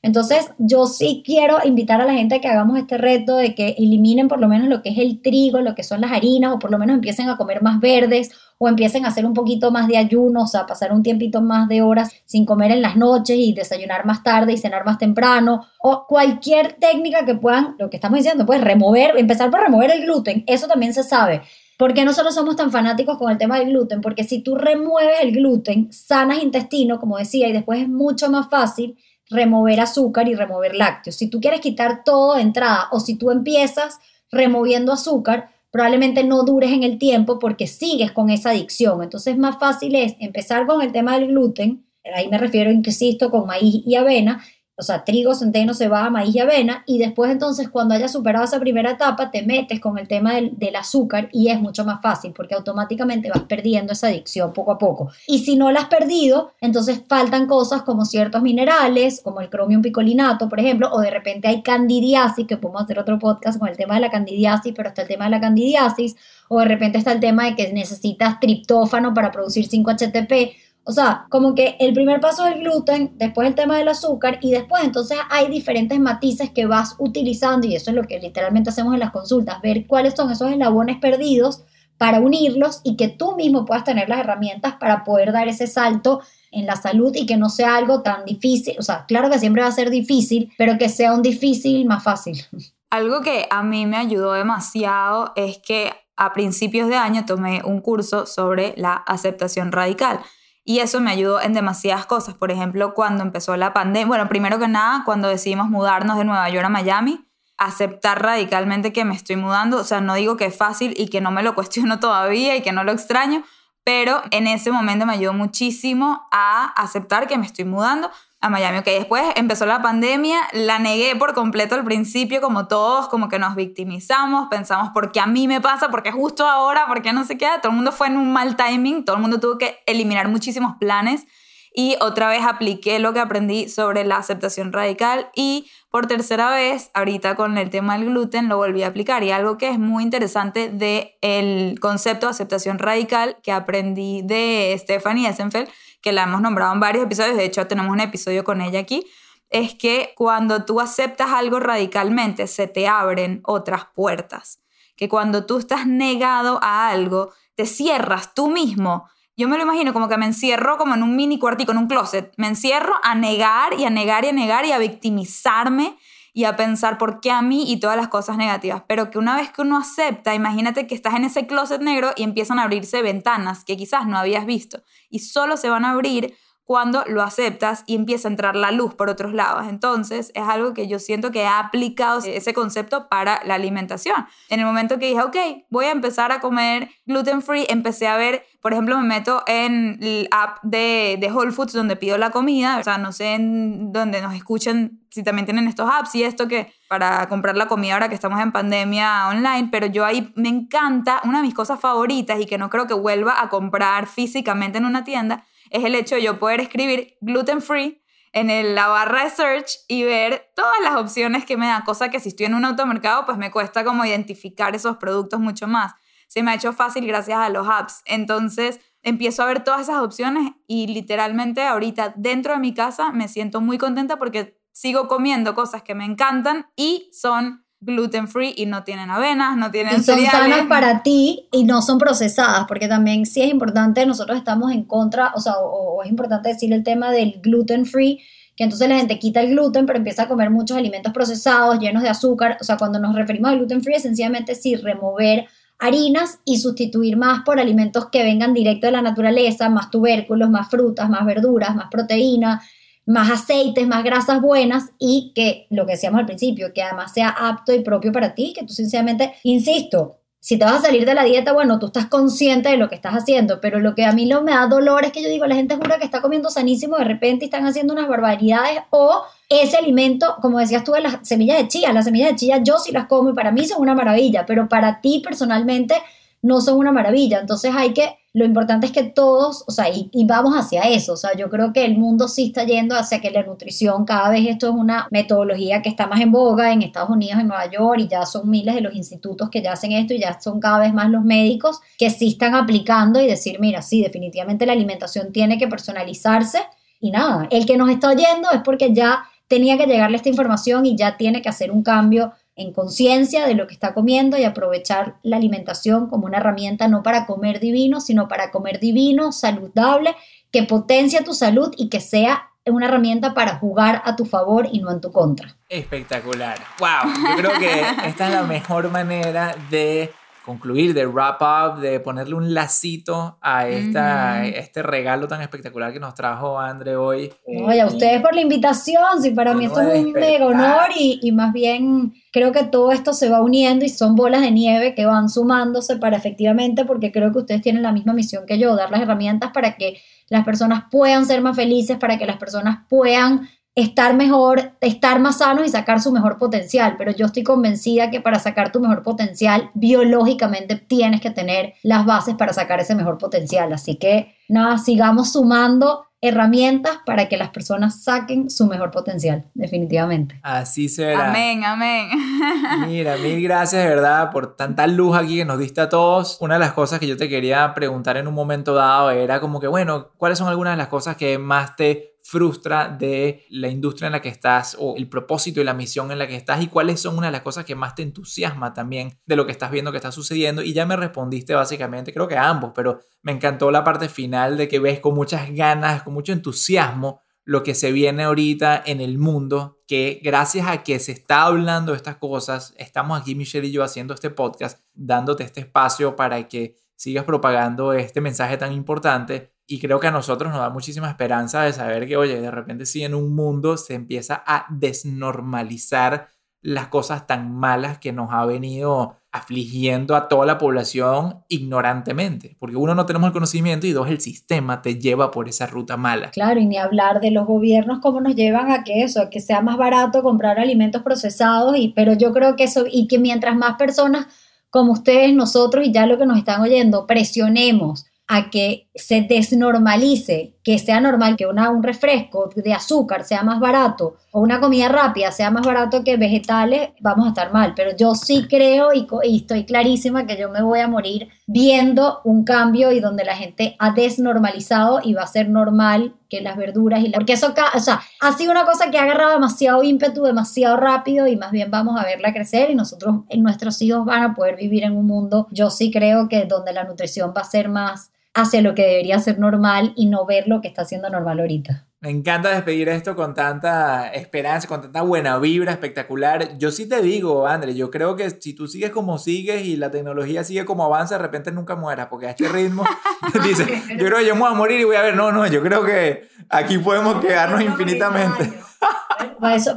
[0.02, 3.76] Entonces, yo sí quiero invitar a la gente a que hagamos este reto de que
[3.78, 6.60] eliminen por lo menos lo que es el trigo, lo que son las harinas, o
[6.60, 9.88] por lo menos empiecen a comer más verdes, o empiecen a hacer un poquito más
[9.88, 13.38] de ayuno, o sea, pasar un tiempito más de horas sin comer en las noches
[13.38, 17.98] y desayunar más tarde y cenar más temprano, o cualquier técnica que puedan, lo que
[17.98, 21.42] estamos diciendo, pues remover, empezar por remover el gluten, eso también se sabe.
[21.78, 24.00] ¿Por qué nosotros somos tan fanáticos con el tema del gluten?
[24.00, 28.50] Porque si tú remueves el gluten, sanas intestino, como decía, y después es mucho más
[28.50, 28.98] fácil
[29.30, 31.16] remover azúcar y remover lácteos.
[31.16, 34.00] Si tú quieres quitar todo de entrada o si tú empiezas
[34.32, 39.04] removiendo azúcar, probablemente no dures en el tiempo porque sigues con esa adicción.
[39.04, 43.48] Entonces, más fácil es empezar con el tema del gluten, ahí me refiero, insisto, con
[43.48, 44.44] maíz y avena,
[44.78, 48.60] o sea, trigo, centeno, cebada, maíz y avena, y después entonces cuando hayas superado esa
[48.60, 52.34] primera etapa, te metes con el tema del, del, azúcar y es mucho más fácil
[52.36, 55.10] porque automáticamente vas perdiendo esa adicción poco a poco.
[55.28, 59.82] Y si no la has perdido, entonces faltan cosas como ciertos minerales, como el cromium
[59.82, 63.78] picolinato, por ejemplo, o de repente hay candidiasis, que podemos hacer otro podcast con el
[63.78, 66.16] tema de la candidiasis, pero está el tema de la candidiasis,
[66.50, 70.65] o de repente está el tema de que necesitas triptófano para producir 5-HTP.
[70.88, 74.38] O sea, como que el primer paso es el gluten, después el tema del azúcar
[74.42, 78.70] y después entonces hay diferentes matices que vas utilizando y eso es lo que literalmente
[78.70, 81.64] hacemos en las consultas, ver cuáles son esos eslabones perdidos
[81.98, 86.22] para unirlos y que tú mismo puedas tener las herramientas para poder dar ese salto
[86.52, 88.76] en la salud y que no sea algo tan difícil.
[88.78, 92.04] O sea, claro que siempre va a ser difícil, pero que sea un difícil más
[92.04, 92.44] fácil.
[92.92, 97.82] Algo que a mí me ayudó demasiado es que a principios de año tomé un
[97.82, 100.20] curso sobre la aceptación radical.
[100.68, 102.34] Y eso me ayudó en demasiadas cosas.
[102.34, 106.50] Por ejemplo, cuando empezó la pandemia, bueno, primero que nada, cuando decidimos mudarnos de Nueva
[106.50, 107.24] York a Miami,
[107.58, 109.78] aceptar radicalmente que me estoy mudando.
[109.78, 112.64] O sea, no digo que es fácil y que no me lo cuestiono todavía y
[112.64, 113.44] que no lo extraño,
[113.84, 118.10] pero en ese momento me ayudó muchísimo a aceptar que me estoy mudando
[118.46, 118.78] a Miami.
[118.78, 123.40] Ok, después empezó la pandemia, la negué por completo al principio, como todos, como que
[123.40, 125.90] nos victimizamos, pensamos, ¿por qué a mí me pasa?
[125.90, 126.86] ¿Por qué justo ahora?
[126.88, 127.48] ¿Por qué no sé qué?
[127.62, 130.76] Todo el mundo fue en un mal timing, todo el mundo tuvo que eliminar muchísimos
[130.80, 131.26] planes
[131.74, 136.92] y otra vez apliqué lo que aprendí sobre la aceptación radical y por tercera vez,
[136.94, 139.24] ahorita con el tema del gluten, lo volví a aplicar.
[139.24, 144.76] Y algo que es muy interesante del el concepto de aceptación radical que aprendí de
[144.78, 145.70] Stephanie Essenfeld,
[146.06, 149.08] que la hemos nombrado en varios episodios, de hecho tenemos un episodio con ella aquí,
[149.50, 154.62] es que cuando tú aceptas algo radicalmente, se te abren otras puertas.
[154.96, 159.10] Que cuando tú estás negado a algo, te cierras tú mismo.
[159.36, 161.88] Yo me lo imagino como que me encierro como en un mini cuartico, en un
[161.88, 162.32] closet.
[162.38, 165.98] Me encierro a negar y a negar y a negar y a victimizarme
[166.36, 168.84] y a pensar por qué a mí y todas las cosas negativas.
[168.88, 172.24] Pero que una vez que uno acepta, imagínate que estás en ese closet negro y
[172.24, 176.36] empiezan a abrirse ventanas que quizás no habías visto y solo se van a abrir
[176.66, 179.68] cuando lo aceptas y empieza a entrar la luz por otros lados.
[179.70, 184.26] Entonces, es algo que yo siento que he aplicado ese concepto para la alimentación.
[184.50, 185.38] En el momento que dije, ok,
[185.70, 190.00] voy a empezar a comer gluten free, empecé a ver, por ejemplo, me meto en
[190.02, 193.92] el app de, de Whole Foods donde pido la comida, o sea, no sé en
[193.92, 197.94] dónde nos escuchan, si también tienen estos apps y esto que para comprar la comida
[197.94, 201.80] ahora que estamos en pandemia online, pero yo ahí me encanta, una de mis cosas
[201.80, 205.96] favoritas y que no creo que vuelva a comprar físicamente en una tienda, es el
[205.96, 208.02] hecho de yo poder escribir gluten free
[208.36, 212.20] en la barra de search y ver todas las opciones que me da, cosa que
[212.20, 215.94] si estoy en un automercado pues me cuesta como identificar esos productos mucho más.
[216.28, 218.02] Se me ha hecho fácil gracias a los apps.
[218.06, 223.30] Entonces empiezo a ver todas esas opciones y literalmente ahorita dentro de mi casa me
[223.30, 228.66] siento muy contenta porque sigo comiendo cosas que me encantan y son gluten free y
[228.66, 230.32] no tienen avenas, no tienen y son cereales.
[230.32, 234.84] sanas para ti y no son procesadas, porque también sí es importante, nosotros estamos en
[234.84, 238.20] contra, o sea, o, o es importante decir el tema del gluten free,
[238.56, 242.04] que entonces la gente quita el gluten, pero empieza a comer muchos alimentos procesados, llenos
[242.04, 245.46] de azúcar, o sea, cuando nos referimos al gluten free, es sencillamente sí remover
[245.78, 250.70] harinas y sustituir más por alimentos que vengan directo de la naturaleza, más tubérculos, más
[250.70, 252.62] frutas, más verduras, más proteína,
[253.06, 257.30] más aceites, más grasas buenas y que lo que decíamos al principio, que además sea
[257.30, 261.16] apto y propio para ti, que tú sinceramente, insisto, si te vas a salir de
[261.16, 264.12] la dieta, bueno, tú estás consciente de lo que estás haciendo, pero lo que a
[264.12, 266.52] mí lo me da dolor es que yo digo, la gente jura que está comiendo
[266.52, 271.02] sanísimo de repente y están haciendo unas barbaridades o ese alimento, como decías tú, de
[271.02, 273.66] las semillas de chía, las semillas de chía yo sí las como y para mí
[273.66, 275.96] son una maravilla, pero para ti personalmente
[276.44, 280.10] no son una maravilla, entonces hay que lo importante es que todos, o sea, y,
[280.12, 283.22] y, vamos hacia eso, o sea, yo creo que el mundo sí está yendo hacia
[283.22, 286.82] que la nutrición, cada vez esto es una metodología que está más en boga en
[286.82, 289.94] Estados Unidos, en Nueva York, y ya son miles de los institutos que ya hacen
[289.94, 293.58] esto y ya son cada vez más los médicos que sí están aplicando y decir,
[293.62, 296.60] mira, sí, definitivamente la alimentación tiene que personalizarse
[297.00, 300.86] y nada, el que nos está oyendo es porque ya tenía que llegarle esta información
[300.86, 304.44] y ya tiene que hacer un cambio en conciencia de lo que está comiendo y
[304.44, 310.16] aprovechar la alimentación como una herramienta no para comer divino, sino para comer divino, saludable,
[310.52, 314.80] que potencia tu salud y que sea una herramienta para jugar a tu favor y
[314.80, 315.56] no en tu contra.
[315.70, 316.58] Espectacular.
[316.80, 320.12] Wow, yo creo que esta es la mejor manera de
[320.46, 324.54] concluir, de wrap up, de ponerle un lacito a esta, uh -huh.
[324.56, 327.34] este regalo tan espectacular que nos trajo André hoy.
[327.46, 331.20] Oye, a ustedes por la invitación, sí, para mí esto es un mega honor y,
[331.22, 334.94] y, más bien creo que todo esto se va uniendo y son bolas de nieve
[334.94, 338.76] que van sumándose para efectivamente, porque creo que ustedes tienen la misma misión que yo,
[338.76, 342.80] dar las herramientas para que las personas puedan ser más felices, para que las personas
[342.88, 346.96] puedan estar mejor, estar más sanos y sacar su mejor potencial.
[346.98, 352.06] Pero yo estoy convencida que para sacar tu mejor potencial, biológicamente tienes que tener las
[352.06, 353.72] bases para sacar ese mejor potencial.
[353.74, 360.40] Así que nada, sigamos sumando herramientas para que las personas saquen su mejor potencial, definitivamente.
[360.42, 361.30] Así será.
[361.30, 362.10] Amén, amén.
[362.88, 366.38] Mira, mil gracias de verdad por tanta luz aquí que nos diste a todos.
[366.40, 369.60] Una de las cosas que yo te quería preguntar en un momento dado era como
[369.60, 374.08] que, bueno, ¿cuáles son algunas de las cosas que más te frustra de la industria
[374.08, 376.68] en la que estás o el propósito y la misión en la que estás y
[376.68, 379.70] cuáles son una de las cosas que más te entusiasma también de lo que estás
[379.70, 380.64] viendo que está sucediendo.
[380.64, 384.68] Y ya me respondiste básicamente, creo que ambos, pero me encantó la parte final de
[384.68, 389.20] que ves con muchas ganas, con mucho entusiasmo lo que se viene ahorita en el
[389.20, 393.84] mundo, que gracias a que se está hablando estas cosas, estamos aquí Michelle y yo
[393.84, 399.80] haciendo este podcast, dándote este espacio para que sigas propagando este mensaje tan importante y
[399.80, 403.04] creo que a nosotros nos da muchísima esperanza de saber que, oye, de repente si
[403.04, 406.28] en un mundo se empieza a desnormalizar
[406.62, 412.76] las cosas tan malas que nos ha venido afligiendo a toda la población ignorantemente, porque
[412.76, 416.32] uno no tenemos el conocimiento y dos, el sistema te lleva por esa ruta mala.
[416.32, 419.42] Claro, y ni hablar de los gobiernos cómo nos llevan a que eso, a que
[419.42, 423.56] sea más barato comprar alimentos procesados, y, pero yo creo que eso, y que mientras
[423.56, 424.28] más personas
[424.72, 430.56] como ustedes, nosotros y ya lo que nos están oyendo, presionemos a que se desnormalice,
[430.64, 434.88] que sea normal que una, un refresco de azúcar sea más barato o una comida
[434.88, 437.74] rápida sea más barato que vegetales, vamos a estar mal.
[437.76, 442.22] Pero yo sí creo y, y estoy clarísima que yo me voy a morir viendo
[442.24, 446.56] un cambio y donde la gente ha desnormalizado y va a ser normal que las
[446.56, 447.18] verduras y la...
[447.18, 451.28] Porque eso, o sea, ha sido una cosa que ha agarrado demasiado ímpetu, demasiado rápido
[451.28, 454.84] y más bien vamos a verla crecer y nosotros, nuestros hijos van a poder vivir
[454.84, 458.62] en un mundo, yo sí creo que donde la nutrición va a ser más hacia
[458.62, 461.88] lo que debería ser normal y no ver lo que está siendo normal ahorita.
[462.02, 466.56] Me encanta despedir esto con tanta esperanza, con tanta buena vibra espectacular.
[466.60, 469.90] Yo sí te digo, André, yo creo que si tú sigues como sigues y la
[469.90, 472.84] tecnología sigue como avanza, de repente nunca mueras, porque a este ritmo,
[473.44, 473.66] dice,
[473.98, 475.64] yo creo que yo me voy a morir y voy a ver, no, no, yo
[475.64, 478.54] creo que aquí podemos quedarnos infinitamente.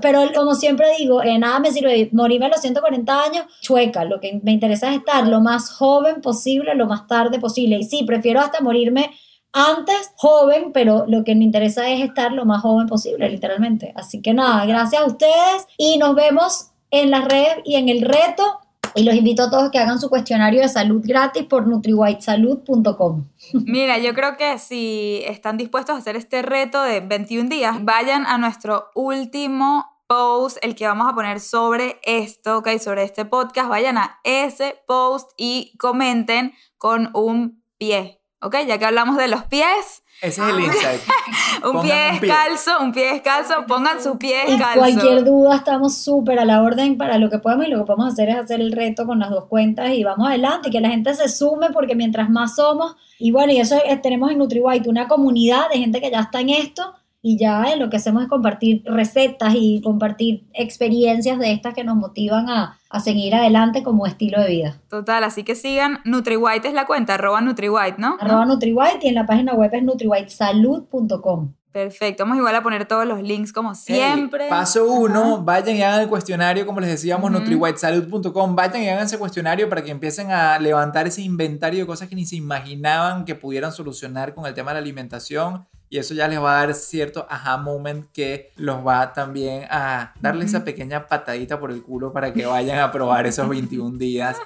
[0.01, 4.05] Pero como siempre digo, eh, nada me sirve morirme a los 140 años, chueca.
[4.05, 7.77] Lo que me interesa es estar lo más joven posible, lo más tarde posible.
[7.77, 9.11] Y sí, prefiero hasta morirme
[9.53, 13.93] antes, joven, pero lo que me interesa es estar lo más joven posible, literalmente.
[13.97, 18.03] Así que nada, gracias a ustedes y nos vemos en las redes y en el
[18.03, 18.61] reto.
[18.95, 23.29] Y los invito a todos que hagan su cuestionario de salud gratis por nutriwhitesalud.com.
[23.65, 28.27] Mira, yo creo que si están dispuestos a hacer este reto de 21 días, vayan
[28.27, 33.69] a nuestro último post, el que vamos a poner sobre esto, ok, sobre este podcast,
[33.69, 39.45] vayan a ese post y comenten con un pie, ok, ya que hablamos de los
[39.45, 41.01] pies, Ese es el insight.
[41.65, 42.29] un pie un pie.
[42.29, 44.79] descalzo, un pie descalzo, pongan su pie Y descalzo.
[44.79, 48.13] cualquier duda estamos súper a la orden para lo que podemos y lo que podemos
[48.13, 51.15] hacer es hacer el reto con las dos cuentas y vamos adelante, que la gente
[51.15, 55.09] se sume porque mientras más somos, y bueno, y eso es- tenemos en NutriWhite una
[55.09, 58.29] comunidad de gente que ya está en esto y ya eh, lo que hacemos es
[58.29, 64.07] compartir recetas y compartir experiencias de estas que nos motivan a, a seguir adelante como
[64.07, 64.81] estilo de vida.
[64.89, 68.17] Total, así que sigan, NutriWhite es la cuenta, arroba NutriWhite, ¿no?
[68.21, 71.55] Arroba NutriWhite y en la página web es nutriwhitesalud.com.
[71.71, 74.45] Perfecto, vamos igual a poner todos los links como siempre.
[74.45, 77.41] Hey, paso uno, vayan y hagan el cuestionario, como les decíamos, Ujú.
[77.41, 78.57] nutriwhitesalud.com.
[78.57, 82.17] Vayan y hagan ese cuestionario para que empiecen a levantar ese inventario de cosas que
[82.17, 85.67] ni se imaginaban que pudieran solucionar con el tema de la alimentación.
[85.91, 90.13] Y eso ya les va a dar cierto aha moment que los va también a
[90.21, 94.37] darle esa pequeña patadita por el culo para que vayan a probar esos 21 días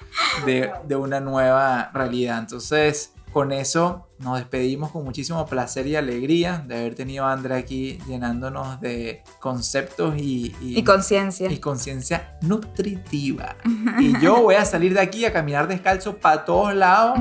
[0.47, 2.39] de, de una nueva realidad.
[2.39, 7.59] Entonces, con eso nos despedimos con muchísimo placer y alegría de haber tenido a Andrea
[7.59, 11.51] aquí llenándonos de conceptos y, y- Y conciencia.
[11.51, 13.57] y conciencia nutritiva.
[14.01, 17.19] Y yo voy a salir de aquí a caminar descalzo para todos lados,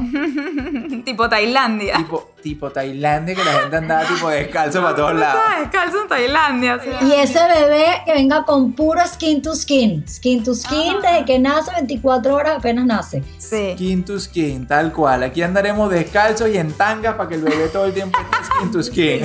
[1.05, 1.97] tipo Tailandia.
[1.97, 5.41] tipo, tipo Tailandia, que la gente andaba tipo descalzo para todos lados.
[5.45, 6.75] Ah, descalzo en Tailandia.
[6.75, 7.03] o sea.
[7.03, 10.07] Y ese bebé que venga con puro skin to skin.
[10.07, 13.23] Skin to skin desde que nace, 24 horas apenas nace.
[13.37, 13.73] Sí.
[13.75, 15.23] Skin to skin, tal cual.
[15.23, 18.83] Aquí andaremos descalzos y en para que el bebé todo el tiempo esté skin to
[18.83, 19.21] skin.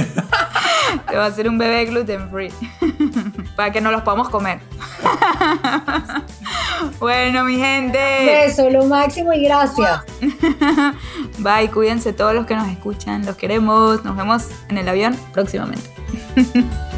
[1.08, 2.52] Te va a ser un bebé gluten free.
[3.56, 4.60] Para que no los podamos comer.
[7.00, 7.98] bueno, mi gente.
[7.98, 10.02] Beso, lo máximo y gracias.
[11.38, 13.26] Bye, cuídense todos los que nos escuchan.
[13.26, 14.04] Los queremos.
[14.04, 15.90] Nos vemos en el avión próximamente.